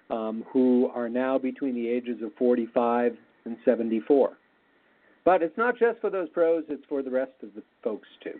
um, 0.10 0.44
who 0.52 0.90
are 0.94 1.10
now 1.10 1.38
between 1.38 1.76
the 1.76 1.88
ages 1.88 2.22
of 2.24 2.32
45 2.38 3.16
and 3.46 3.58
74. 3.64 4.38
But 5.26 5.44
it's 5.44 5.58
not 5.58 5.78
just 5.78 6.00
for 6.00 6.10
those 6.10 6.30
pros, 6.30 6.64
it's 6.70 6.84
for 6.90 7.04
the 7.04 7.12
rest 7.12 7.32
of 7.44 7.54
the 7.54 7.62
folks 7.84 8.08
too. 8.24 8.40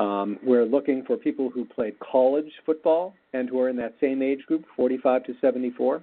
Um, 0.00 0.38
we're 0.42 0.64
looking 0.64 1.04
for 1.06 1.16
people 1.16 1.50
who 1.50 1.64
played 1.64 1.94
college 2.00 2.50
football 2.66 3.14
and 3.32 3.48
who 3.48 3.60
are 3.60 3.68
in 3.68 3.76
that 3.76 3.94
same 4.00 4.22
age 4.22 4.40
group, 4.46 4.64
45 4.76 5.24
to 5.24 5.34
74. 5.40 6.02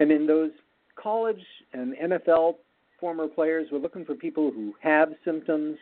And 0.00 0.10
in 0.10 0.26
those 0.26 0.50
college 0.96 1.40
and 1.72 1.94
NFL 1.96 2.56
former 3.00 3.26
players, 3.26 3.68
we're 3.72 3.78
looking 3.78 4.04
for 4.04 4.14
people 4.14 4.50
who 4.50 4.74
have 4.82 5.10
symptoms 5.24 5.78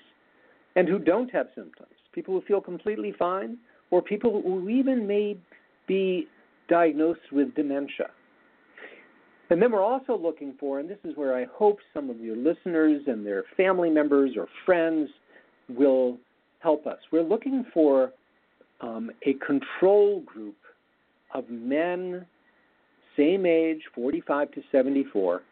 and 0.77 0.87
who 0.87 0.99
don't 0.99 1.31
have 1.31 1.47
symptoms, 1.55 1.95
people 2.13 2.35
who 2.35 2.47
feel 2.47 2.61
completely 2.61 3.13
fine, 3.19 3.57
or 3.91 4.03
people 4.03 4.43
who 4.43 4.69
even 4.69 5.07
may 5.07 5.37
be 5.89 6.29
diagnosed 6.69 7.33
with 7.33 7.55
dementia. 7.55 8.11
And 9.49 9.63
then 9.63 9.73
we're 9.73 9.83
also 9.83 10.19
looking 10.19 10.55
for, 10.59 10.81
and 10.81 10.91
this 10.91 10.99
is 11.05 11.17
where 11.17 11.35
I 11.37 11.47
hope 11.53 11.79
some 11.95 12.11
of 12.11 12.21
your 12.21 12.37
listeners 12.37 13.03
and 13.07 13.25
their 13.25 13.45
family 13.57 13.89
members 13.89 14.33
or 14.37 14.49
friends 14.65 15.09
will 15.69 16.19
help 16.59 16.87
us. 16.87 16.99
We're 17.13 17.23
looking 17.23 17.65
for 17.73 18.13
um, 18.81 19.11
a 19.25 19.35
control 19.35 20.21
group 20.23 20.57
of 21.33 21.49
men, 21.49 22.27
same 23.17 23.47
age, 23.47 23.81
45 23.95 24.51
to 24.53 24.63
74, 24.73 25.43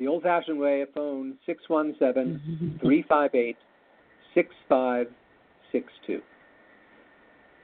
the 0.00 0.08
old 0.08 0.24
fashioned 0.24 0.58
way, 0.58 0.84
phone 0.94 1.36
617 1.46 2.80
358 2.80 3.56
6562. 4.34 6.22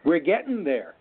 We're 0.05 0.19
getting 0.21 0.63
there. 0.63 0.95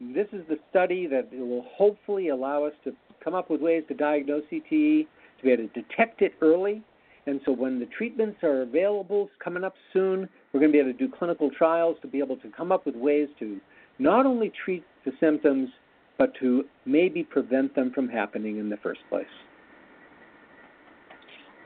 This 0.00 0.26
is 0.32 0.40
the 0.48 0.56
study 0.70 1.06
that 1.06 1.30
will 1.32 1.66
hopefully 1.76 2.28
allow 2.28 2.64
us 2.64 2.72
to 2.84 2.92
come 3.22 3.34
up 3.34 3.50
with 3.50 3.60
ways 3.60 3.84
to 3.88 3.94
diagnose 3.94 4.42
CTE, 4.50 5.06
to 5.06 5.44
be 5.44 5.50
able 5.50 5.68
to 5.68 5.82
detect 5.82 6.22
it 6.22 6.32
early. 6.40 6.82
And 7.26 7.40
so 7.44 7.52
when 7.52 7.78
the 7.78 7.86
treatments 7.86 8.42
are 8.42 8.62
available 8.62 9.28
coming 9.44 9.62
up 9.64 9.74
soon, 9.92 10.26
we're 10.52 10.60
going 10.60 10.72
to 10.72 10.76
be 10.76 10.80
able 10.80 10.92
to 10.92 10.98
do 10.98 11.12
clinical 11.16 11.50
trials 11.50 11.98
to 12.00 12.08
be 12.08 12.18
able 12.18 12.38
to 12.38 12.48
come 12.56 12.72
up 12.72 12.86
with 12.86 12.96
ways 12.96 13.28
to 13.38 13.60
not 13.98 14.24
only 14.24 14.50
treat 14.64 14.82
the 15.04 15.12
symptoms, 15.20 15.68
but 16.16 16.32
to 16.40 16.64
maybe 16.86 17.22
prevent 17.22 17.74
them 17.74 17.92
from 17.94 18.08
happening 18.08 18.56
in 18.58 18.70
the 18.70 18.78
first 18.78 19.00
place. 19.10 19.26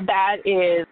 That 0.06 0.36
is 0.44 0.86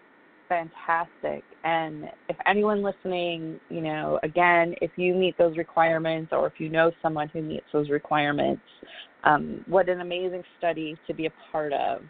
fantastic. 0.49 1.43
And 1.63 2.05
if 2.27 2.35
anyone 2.45 2.83
listening, 2.83 3.59
you 3.69 3.81
know, 3.81 4.19
again, 4.23 4.75
if 4.81 4.91
you 4.95 5.13
meet 5.13 5.37
those 5.37 5.55
requirements 5.57 6.33
or 6.33 6.47
if 6.47 6.53
you 6.57 6.69
know 6.69 6.91
someone 7.01 7.29
who 7.29 7.41
meets 7.41 7.65
those 7.71 7.89
requirements, 7.89 8.61
um, 9.23 9.63
what 9.67 9.87
an 9.87 10.01
amazing 10.01 10.43
study 10.57 10.97
to 11.07 11.13
be 11.13 11.27
a 11.27 11.31
part 11.51 11.71
of. 11.71 12.01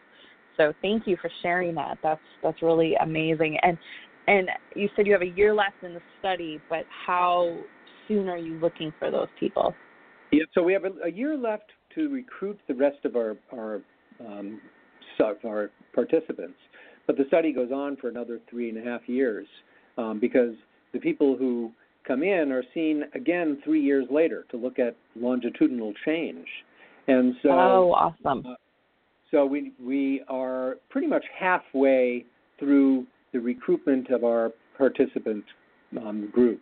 So 0.57 0.73
thank 0.81 1.05
you 1.05 1.17
for 1.21 1.29
sharing 1.41 1.75
that. 1.75 1.97
That's 2.01 2.21
that's 2.43 2.61
really 2.61 2.95
amazing. 2.95 3.57
And 3.63 3.77
and 4.27 4.49
you 4.75 4.89
said 4.95 5.05
you 5.05 5.13
have 5.13 5.21
a 5.21 5.37
year 5.37 5.53
left 5.53 5.83
in 5.83 5.93
the 5.93 6.01
study, 6.19 6.59
but 6.69 6.85
how 7.05 7.57
soon 8.07 8.27
are 8.27 8.37
you 8.37 8.59
looking 8.59 8.93
for 8.99 9.11
those 9.11 9.27
people? 9.39 9.73
Yeah, 10.31 10.43
so 10.53 10.63
we 10.63 10.73
have 10.73 10.85
a, 10.85 10.91
a 11.05 11.11
year 11.11 11.37
left 11.37 11.71
to 11.95 12.09
recruit 12.09 12.59
the 12.67 12.73
rest 12.73 13.05
of 13.05 13.15
our 13.15 13.37
our 13.53 13.81
um, 14.19 14.61
our 15.45 15.69
participants. 15.93 16.57
But 17.07 17.17
the 17.17 17.25
study 17.27 17.51
goes 17.51 17.71
on 17.71 17.97
for 17.97 18.09
another 18.09 18.39
three 18.49 18.69
and 18.69 18.77
a 18.77 18.89
half 18.89 19.01
years 19.07 19.47
um, 19.97 20.19
because 20.19 20.53
the 20.93 20.99
people 20.99 21.35
who 21.37 21.71
come 22.07 22.23
in 22.23 22.51
are 22.51 22.63
seen 22.73 23.03
again 23.15 23.59
three 23.63 23.81
years 23.81 24.05
later 24.09 24.45
to 24.51 24.57
look 24.57 24.79
at 24.79 24.95
longitudinal 25.15 25.93
change. 26.05 26.47
And 27.07 27.35
so, 27.41 27.49
oh, 27.49 27.93
awesome. 27.93 28.45
Uh, 28.45 28.55
so 29.31 29.45
we 29.45 29.71
we 29.83 30.23
are 30.27 30.75
pretty 30.89 31.07
much 31.07 31.23
halfway 31.37 32.25
through 32.59 33.05
the 33.33 33.39
recruitment 33.39 34.09
of 34.09 34.23
our 34.23 34.51
participant 34.77 35.43
um, 35.97 36.29
group. 36.31 36.61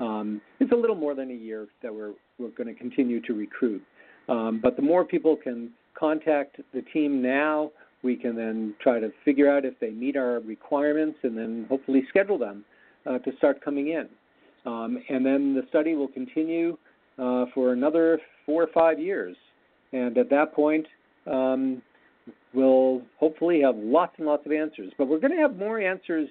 Um, 0.00 0.40
it's 0.60 0.72
a 0.72 0.76
little 0.76 0.96
more 0.96 1.14
than 1.14 1.30
a 1.30 1.34
year 1.34 1.66
that 1.82 1.94
we're 1.94 2.12
we're 2.38 2.50
going 2.50 2.72
to 2.72 2.74
continue 2.74 3.20
to 3.22 3.34
recruit. 3.34 3.82
Um, 4.28 4.60
but 4.62 4.76
the 4.76 4.82
more 4.82 5.04
people 5.04 5.36
can 5.36 5.70
contact 5.98 6.60
the 6.74 6.82
team 6.92 7.22
now, 7.22 7.70
we 8.02 8.16
can 8.16 8.36
then 8.36 8.74
try 8.80 9.00
to 9.00 9.10
figure 9.24 9.50
out 9.50 9.64
if 9.64 9.78
they 9.80 9.90
meet 9.90 10.16
our 10.16 10.40
requirements 10.40 11.18
and 11.22 11.36
then 11.36 11.66
hopefully 11.68 12.04
schedule 12.08 12.38
them 12.38 12.64
uh, 13.06 13.18
to 13.18 13.36
start 13.36 13.62
coming 13.64 13.88
in. 13.88 14.08
Um, 14.66 14.98
and 15.08 15.24
then 15.24 15.54
the 15.54 15.62
study 15.68 15.94
will 15.94 16.08
continue 16.08 16.76
uh, 17.18 17.46
for 17.54 17.72
another 17.72 18.20
four 18.46 18.62
or 18.62 18.68
five 18.72 19.00
years. 19.00 19.36
And 19.92 20.16
at 20.18 20.30
that 20.30 20.54
point, 20.54 20.86
um, 21.26 21.82
we'll 22.52 23.02
hopefully 23.18 23.60
have 23.62 23.76
lots 23.76 24.14
and 24.18 24.26
lots 24.26 24.46
of 24.46 24.52
answers. 24.52 24.92
But 24.98 25.08
we're 25.08 25.20
going 25.20 25.34
to 25.34 25.42
have 25.42 25.56
more 25.56 25.80
answers 25.80 26.28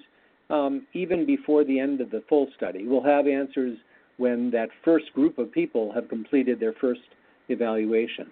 um, 0.50 0.86
even 0.94 1.26
before 1.26 1.64
the 1.64 1.78
end 1.78 2.00
of 2.00 2.10
the 2.10 2.22
full 2.28 2.48
study. 2.56 2.86
We'll 2.86 3.04
have 3.04 3.26
answers 3.26 3.76
when 4.16 4.50
that 4.50 4.68
first 4.84 5.12
group 5.14 5.38
of 5.38 5.52
people 5.52 5.92
have 5.92 6.08
completed 6.08 6.58
their 6.60 6.74
first 6.80 7.00
evaluation. 7.48 8.30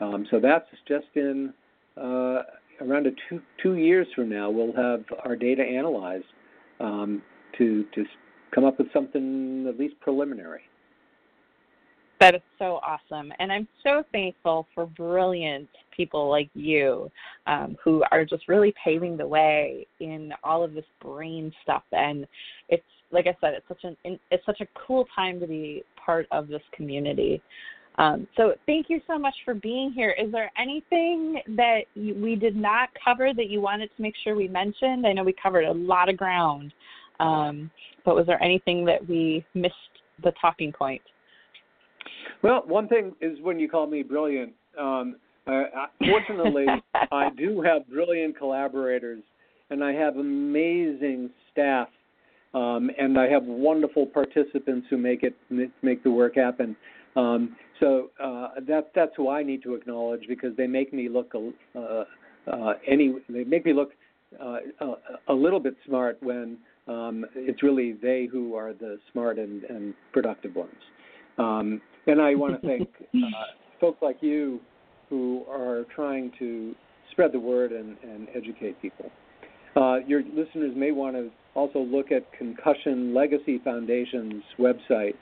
Um, 0.00 0.26
so 0.30 0.40
that's 0.40 0.66
just 0.86 1.06
in 1.14 1.52
uh, 1.96 2.42
around 2.80 3.06
a 3.06 3.10
two 3.28 3.40
two 3.62 3.76
years 3.76 4.06
from 4.14 4.28
now, 4.28 4.50
we'll 4.50 4.74
have 4.74 5.04
our 5.24 5.36
data 5.36 5.62
analyzed 5.62 6.24
um, 6.80 7.22
to 7.58 7.84
to 7.94 8.04
come 8.54 8.64
up 8.64 8.78
with 8.78 8.92
something 8.92 9.66
at 9.68 9.78
least 9.78 9.98
preliminary. 10.00 10.62
That 12.20 12.34
is 12.34 12.40
so 12.58 12.80
awesome, 12.84 13.32
and 13.38 13.52
I'm 13.52 13.68
so 13.84 14.02
thankful 14.10 14.66
for 14.74 14.86
brilliant 14.86 15.68
people 15.96 16.28
like 16.28 16.50
you, 16.54 17.10
um, 17.46 17.76
who 17.82 18.02
are 18.10 18.24
just 18.24 18.48
really 18.48 18.74
paving 18.82 19.16
the 19.16 19.26
way 19.26 19.86
in 20.00 20.32
all 20.42 20.64
of 20.64 20.74
this 20.74 20.84
brain 21.00 21.52
stuff. 21.62 21.84
And 21.92 22.26
it's 22.68 22.82
like 23.10 23.26
I 23.26 23.36
said, 23.40 23.54
it's 23.54 23.68
such 23.68 23.84
an 23.84 24.18
it's 24.30 24.44
such 24.44 24.60
a 24.60 24.66
cool 24.86 25.06
time 25.14 25.38
to 25.40 25.46
be 25.46 25.84
part 26.04 26.26
of 26.32 26.48
this 26.48 26.62
community. 26.74 27.40
Um, 27.98 28.28
so 28.36 28.54
thank 28.64 28.86
you 28.88 29.00
so 29.08 29.18
much 29.18 29.34
for 29.44 29.54
being 29.54 29.90
here. 29.90 30.14
Is 30.18 30.30
there 30.30 30.52
anything 30.56 31.40
that 31.56 31.80
you, 31.94 32.14
we 32.14 32.36
did 32.36 32.54
not 32.54 32.90
cover 33.04 33.32
that 33.34 33.50
you 33.50 33.60
wanted 33.60 33.90
to 33.96 34.02
make 34.02 34.14
sure 34.22 34.36
we 34.36 34.46
mentioned? 34.46 35.04
I 35.04 35.12
know 35.12 35.24
we 35.24 35.34
covered 35.40 35.64
a 35.64 35.72
lot 35.72 36.08
of 36.08 36.16
ground, 36.16 36.72
um, 37.18 37.70
but 38.04 38.14
was 38.14 38.26
there 38.26 38.42
anything 38.42 38.84
that 38.84 39.06
we 39.06 39.44
missed 39.54 39.74
the 40.22 40.32
talking 40.40 40.72
point? 40.72 41.02
Well, 42.42 42.62
one 42.66 42.86
thing 42.86 43.14
is 43.20 43.38
when 43.42 43.58
you 43.58 43.68
call 43.68 43.88
me 43.88 44.04
brilliant. 44.04 44.52
Um, 44.78 45.16
uh, 45.48 45.64
fortunately, 46.08 46.66
I 46.94 47.30
do 47.36 47.60
have 47.62 47.88
brilliant 47.88 48.38
collaborators, 48.38 49.22
and 49.70 49.82
I 49.82 49.92
have 49.92 50.18
amazing 50.18 51.30
staff, 51.50 51.88
um, 52.54 52.90
and 52.96 53.18
I 53.18 53.28
have 53.28 53.42
wonderful 53.42 54.06
participants 54.06 54.86
who 54.88 54.98
make 54.98 55.24
it 55.24 55.34
make 55.82 56.04
the 56.04 56.12
work 56.12 56.36
happen. 56.36 56.76
Um, 57.18 57.56
so 57.80 58.10
uh, 58.22 58.48
that 58.68 58.90
that's 58.94 59.12
who 59.16 59.28
I 59.28 59.42
need 59.42 59.62
to 59.64 59.74
acknowledge 59.74 60.22
because 60.28 60.56
they 60.56 60.66
make 60.66 60.92
me 60.92 61.08
look 61.08 61.32
a, 61.34 61.50
uh, 61.78 62.04
uh, 62.50 62.74
any 62.86 63.14
they 63.28 63.44
make 63.44 63.64
me 63.64 63.72
look 63.72 63.90
uh, 64.40 64.58
a, 64.80 65.32
a 65.32 65.34
little 65.34 65.60
bit 65.60 65.74
smart 65.86 66.18
when 66.22 66.58
um, 66.86 67.24
it's 67.34 67.62
really 67.62 67.94
they 68.00 68.28
who 68.30 68.54
are 68.54 68.72
the 68.72 68.98
smart 69.12 69.38
and, 69.38 69.64
and 69.64 69.94
productive 70.12 70.54
ones. 70.54 70.72
Um, 71.38 71.80
and 72.06 72.20
I 72.22 72.34
want 72.34 72.60
to 72.60 72.66
thank 72.66 72.88
uh, 73.14 73.18
folks 73.80 74.00
like 74.00 74.18
you 74.20 74.60
who 75.10 75.44
are 75.50 75.86
trying 75.94 76.30
to 76.38 76.74
spread 77.10 77.32
the 77.32 77.40
word 77.40 77.72
and, 77.72 77.96
and 78.02 78.28
educate 78.34 78.80
people. 78.80 79.10
Uh, 79.76 79.96
your 80.06 80.22
listeners 80.22 80.72
may 80.76 80.90
want 80.92 81.16
to 81.16 81.30
also 81.54 81.80
look 81.80 82.12
at 82.12 82.30
Concussion 82.32 83.14
Legacy 83.14 83.60
Foundation's 83.64 84.42
website. 84.58 85.14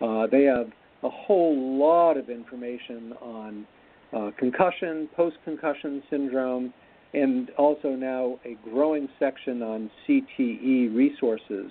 Uh, 0.00 0.26
they 0.30 0.44
have 0.44 0.70
a 1.02 1.10
whole 1.10 1.78
lot 1.78 2.16
of 2.16 2.28
information 2.28 3.14
on 3.20 3.66
uh, 4.12 4.30
concussion, 4.38 5.08
post 5.16 5.36
concussion 5.44 6.02
syndrome, 6.10 6.72
and 7.14 7.50
also 7.58 7.90
now 7.90 8.38
a 8.44 8.56
growing 8.68 9.08
section 9.18 9.62
on 9.62 9.90
CTE 10.06 10.94
resources, 10.94 11.70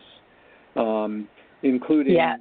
um, 0.76 1.28
including 1.64 2.16
yeah. 2.16 2.38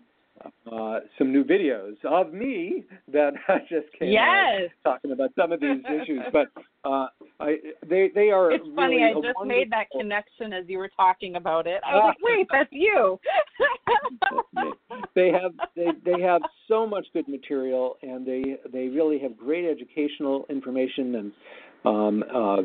Uh, 0.70 1.01
some 1.16 1.32
new 1.32 1.45
videos 1.45 1.97
of 2.05 2.32
me 2.32 2.84
that 3.12 3.32
I 3.49 3.59
just 3.68 3.86
came 3.99 4.11
yes. 4.11 4.70
out 4.84 4.93
talking 4.93 5.12
about 5.12 5.30
some 5.36 5.53
of 5.53 5.61
these 5.61 5.82
issues. 5.84 6.20
But 6.32 6.49
uh, 6.84 7.07
I, 7.41 7.57
they 7.89 8.11
they 8.14 8.30
are. 8.30 8.53
It's 8.53 8.64
funny. 8.76 9.03
I 9.03 9.14
just 9.14 9.39
made 9.45 9.70
that 9.70 9.86
connection 9.91 10.53
as 10.53 10.64
you 10.68 10.78
were 10.78 10.91
talking 10.95 11.36
about 11.36 11.66
it. 11.66 11.80
I 11.84 11.95
was 11.95 12.14
like, 12.14 12.16
wait, 12.22 12.47
that's 12.53 12.68
you. 12.70 13.18
they 15.14 15.30
have 15.32 15.53
they 15.74 15.86
they 16.05 16.20
have 16.20 16.43
so 16.68 16.86
much 16.86 17.07
good 17.12 17.26
material, 17.28 17.97
and 18.03 18.26
they 18.26 18.57
they 18.72 18.89
really 18.89 19.18
have 19.20 19.36
great 19.36 19.64
educational 19.64 20.47
information 20.51 21.14
and 21.14 21.32
um, 21.84 22.24
uh, 22.34 22.62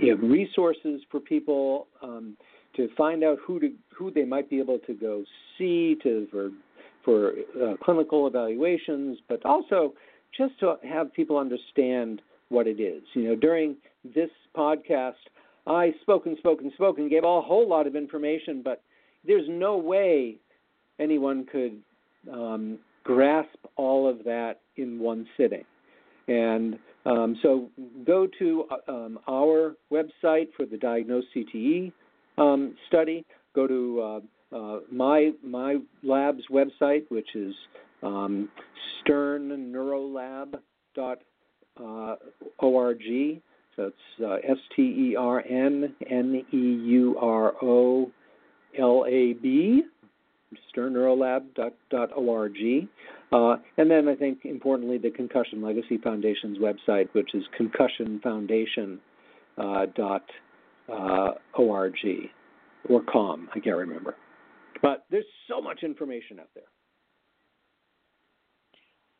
you 0.00 0.14
know, 0.14 0.28
resources 0.28 1.00
for 1.10 1.20
people. 1.20 1.86
Um, 2.02 2.36
to 2.76 2.88
find 2.96 3.24
out 3.24 3.38
who 3.44 3.58
to 3.60 3.72
who 3.96 4.10
they 4.10 4.24
might 4.24 4.48
be 4.48 4.58
able 4.58 4.78
to 4.78 4.94
go 4.94 5.24
see 5.58 5.96
to 6.02 6.26
for 6.30 6.50
for 7.04 7.32
uh, 7.62 7.74
clinical 7.82 8.26
evaluations, 8.26 9.18
but 9.28 9.44
also 9.44 9.94
just 10.36 10.58
to 10.60 10.76
have 10.88 11.12
people 11.12 11.38
understand 11.38 12.22
what 12.48 12.66
it 12.66 12.80
is. 12.80 13.02
You 13.14 13.28
know, 13.28 13.36
during 13.36 13.76
this 14.04 14.30
podcast, 14.56 15.14
I 15.66 15.92
spoke 16.02 16.26
and 16.26 16.36
spoke 16.38 16.60
and 16.60 16.72
spoke 16.72 16.98
and 16.98 17.10
gave 17.10 17.24
a 17.24 17.40
whole 17.40 17.68
lot 17.68 17.86
of 17.86 17.96
information, 17.96 18.62
but 18.62 18.82
there's 19.26 19.46
no 19.48 19.76
way 19.76 20.36
anyone 20.98 21.46
could 21.50 21.80
um, 22.32 22.78
grasp 23.04 23.56
all 23.76 24.08
of 24.08 24.24
that 24.24 24.60
in 24.76 24.98
one 24.98 25.26
sitting. 25.36 25.64
And 26.28 26.78
um, 27.06 27.36
so 27.42 27.68
go 28.06 28.28
to 28.38 28.64
uh, 28.70 28.92
um, 28.92 29.18
our 29.28 29.74
website 29.92 30.48
for 30.56 30.66
the 30.66 30.76
DIAGNOSE 30.76 31.24
CTE 31.34 31.92
um, 32.38 32.74
study. 32.88 33.24
Go 33.54 33.66
to 33.66 34.00
uh, 34.00 34.20
my 34.90 35.32
my 35.42 35.78
lab's 36.02 36.42
website, 36.50 37.04
which 37.08 37.34
is 37.34 37.54
um, 38.02 38.48
sternneurolab.org. 39.06 41.18
Uh, 41.78 42.16
so 43.76 43.86
it's 43.86 43.96
uh, 44.22 44.38
S 44.50 44.58
T 44.74 44.82
E 44.82 45.14
R 45.16 45.44
N 45.48 45.94
N 46.08 46.44
E 46.52 46.56
U 46.56 47.16
R 47.18 47.54
O 47.62 48.10
L 48.78 49.04
A 49.08 49.32
B, 49.34 49.82
sternneurolab.org. 50.74 52.88
Uh, 53.32 53.56
and 53.76 53.88
then 53.90 54.08
I 54.08 54.16
think 54.16 54.44
importantly 54.44 54.98
the 54.98 55.10
Concussion 55.10 55.62
Legacy 55.62 55.98
Foundation's 55.98 56.58
website, 56.58 57.08
which 57.12 57.32
is 57.34 57.44
concussionfoundation.org 57.58 58.98
uh, 60.92 61.32
or 62.88 63.02
com, 63.12 63.48
I 63.54 63.60
can't 63.60 63.76
remember. 63.76 64.16
But 64.82 65.04
there's 65.10 65.24
so 65.48 65.60
much 65.60 65.82
information 65.82 66.40
out 66.40 66.48
there. 66.54 66.64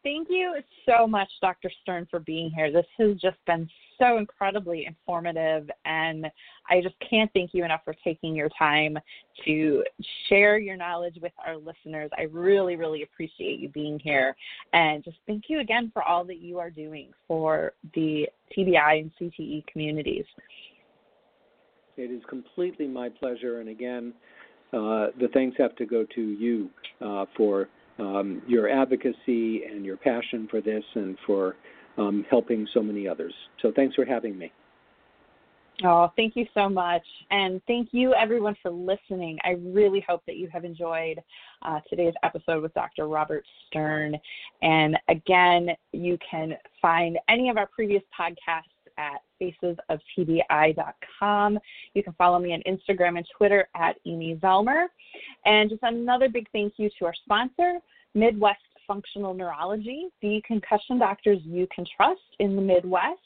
Thank 0.03 0.29
you 0.31 0.55
so 0.87 1.07
much, 1.07 1.29
Dr. 1.43 1.71
Stern, 1.83 2.07
for 2.11 2.21
being 2.21 2.51
here. 2.51 2.73
This 2.73 2.87
has 2.99 3.19
just 3.21 3.37
been 3.47 3.69
so 3.99 4.17
incredibly 4.17 4.87
informative, 4.87 5.69
and 5.85 6.27
I 6.71 6.81
just 6.81 6.95
can't 7.09 7.31
thank 7.35 7.51
you 7.53 7.67
enough 7.67 7.83
for 7.85 7.95
taking 8.03 8.35
your 8.35 8.49
time 8.59 8.99
to 9.45 9.85
share 10.29 10.57
your 10.57 10.79
knowledge 10.79 11.19
with 11.21 11.33
our 11.47 11.59
listeners. 11.59 12.11
I 12.17 12.23
really, 12.23 12.77
really 12.77 13.03
appreciate 13.03 13.61
you 13.61 13.69
being 13.69 13.99
here, 13.99 14.35
and 14.73 15.05
just 15.05 15.19
thank 15.27 15.45
you 15.49 15.61
again 15.61 15.91
for 15.93 16.03
all 16.03 16.25
that 16.25 16.39
you 16.39 16.59
are 16.59 16.71
doing 16.71 17.11
for 17.29 17.75
the 17.95 18.27
TBI 18.57 19.01
and 19.01 19.11
CTE 19.21 19.67
communities. 19.67 20.25
It 21.99 22.11
is 22.11 22.23
completely 22.27 22.89
my 22.89 23.11
pleasure, 23.11 23.61
and 23.61 23.69
again, 23.69 24.15
the 24.73 25.29
thanks 25.33 25.57
have 25.59 25.75
to 25.77 25.87
go 25.87 26.05
to 26.15 26.21
you 26.21 26.71
uh, 27.01 27.27
for 27.37 27.69
um, 27.99 28.43
your 28.47 28.69
advocacy 28.69 29.65
and 29.65 29.85
your 29.85 29.97
passion 29.97 30.49
for 30.51 30.61
this 30.61 30.85
and 30.95 31.17
for 31.27 31.57
um, 31.99 32.25
helping 32.31 32.67
so 32.73 32.83
many 32.83 33.07
others. 33.07 33.35
So 33.61 33.73
thanks 33.75 33.95
for 33.95 34.05
having 34.05 34.39
me. 34.39 34.53
Oh, 35.83 36.13
thank 36.15 36.37
you 36.37 36.47
so 36.53 36.69
much. 36.69 37.05
And 37.31 37.63
thank 37.67 37.89
you, 37.93 38.13
everyone, 38.15 38.55
for 38.63 38.71
listening. 38.71 39.39
I 39.45 39.57
really 39.63 40.05
hope 40.07 40.23
that 40.27 40.37
you 40.37 40.49
have 40.53 40.65
enjoyed 40.65 41.21
uh, 41.63 41.81
today's 41.89 42.13
episode 42.23 42.63
with 42.63 42.75
Dr. 42.75 43.09
Robert 43.09 43.45
Stern. 43.67 44.17
And 44.61 44.99
again, 45.09 45.71
you 45.93 46.19
can 46.29 46.55
find 46.83 47.19
any 47.29 47.49
of 47.49 47.57
our 47.57 47.67
previous 47.67 48.03
podcasts 48.19 48.65
at 48.99 49.23
facesoftbi.com. 49.41 51.59
You 51.95 52.03
can 52.03 52.13
follow 52.15 52.39
me 52.39 52.53
on 52.53 52.63
Instagram 52.67 53.17
and 53.17 53.27
Twitter 53.37 53.69
at 53.75 53.97
Amy 54.07 54.39
Zellmer. 54.43 54.87
And 55.45 55.71
just 55.71 55.83
another 55.83 56.29
big 56.29 56.49
thank 56.53 56.75
you 56.77 56.91
to 56.99 57.07
our 57.07 57.15
sponsor, 57.25 57.79
Midwest 58.15 58.61
Functional 58.87 59.35
Neurology, 59.35 60.09
the 60.21 60.43
concussion 60.47 60.99
doctors 60.99 61.41
you 61.45 61.67
can 61.75 61.87
trust 61.97 62.21
in 62.39 62.55
the 62.57 62.63
Midwest. 62.63 63.21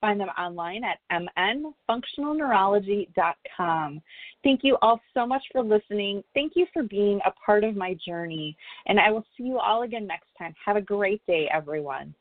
Find 0.00 0.18
them 0.18 0.30
online 0.38 0.82
at 0.82 0.98
mnfunctionalneurology.com. 1.12 4.00
Thank 4.42 4.64
you 4.64 4.78
all 4.80 4.98
so 5.12 5.26
much 5.26 5.42
for 5.52 5.62
listening. 5.62 6.24
Thank 6.32 6.54
you 6.56 6.64
for 6.72 6.82
being 6.82 7.20
a 7.26 7.32
part 7.44 7.64
of 7.64 7.76
my 7.76 7.94
journey. 8.06 8.56
And 8.86 8.98
I 8.98 9.10
will 9.10 9.26
see 9.36 9.44
you 9.44 9.58
all 9.58 9.82
again 9.82 10.06
next 10.06 10.28
time. 10.38 10.54
Have 10.64 10.76
a 10.76 10.80
great 10.80 11.20
day, 11.26 11.50
everyone. 11.52 12.14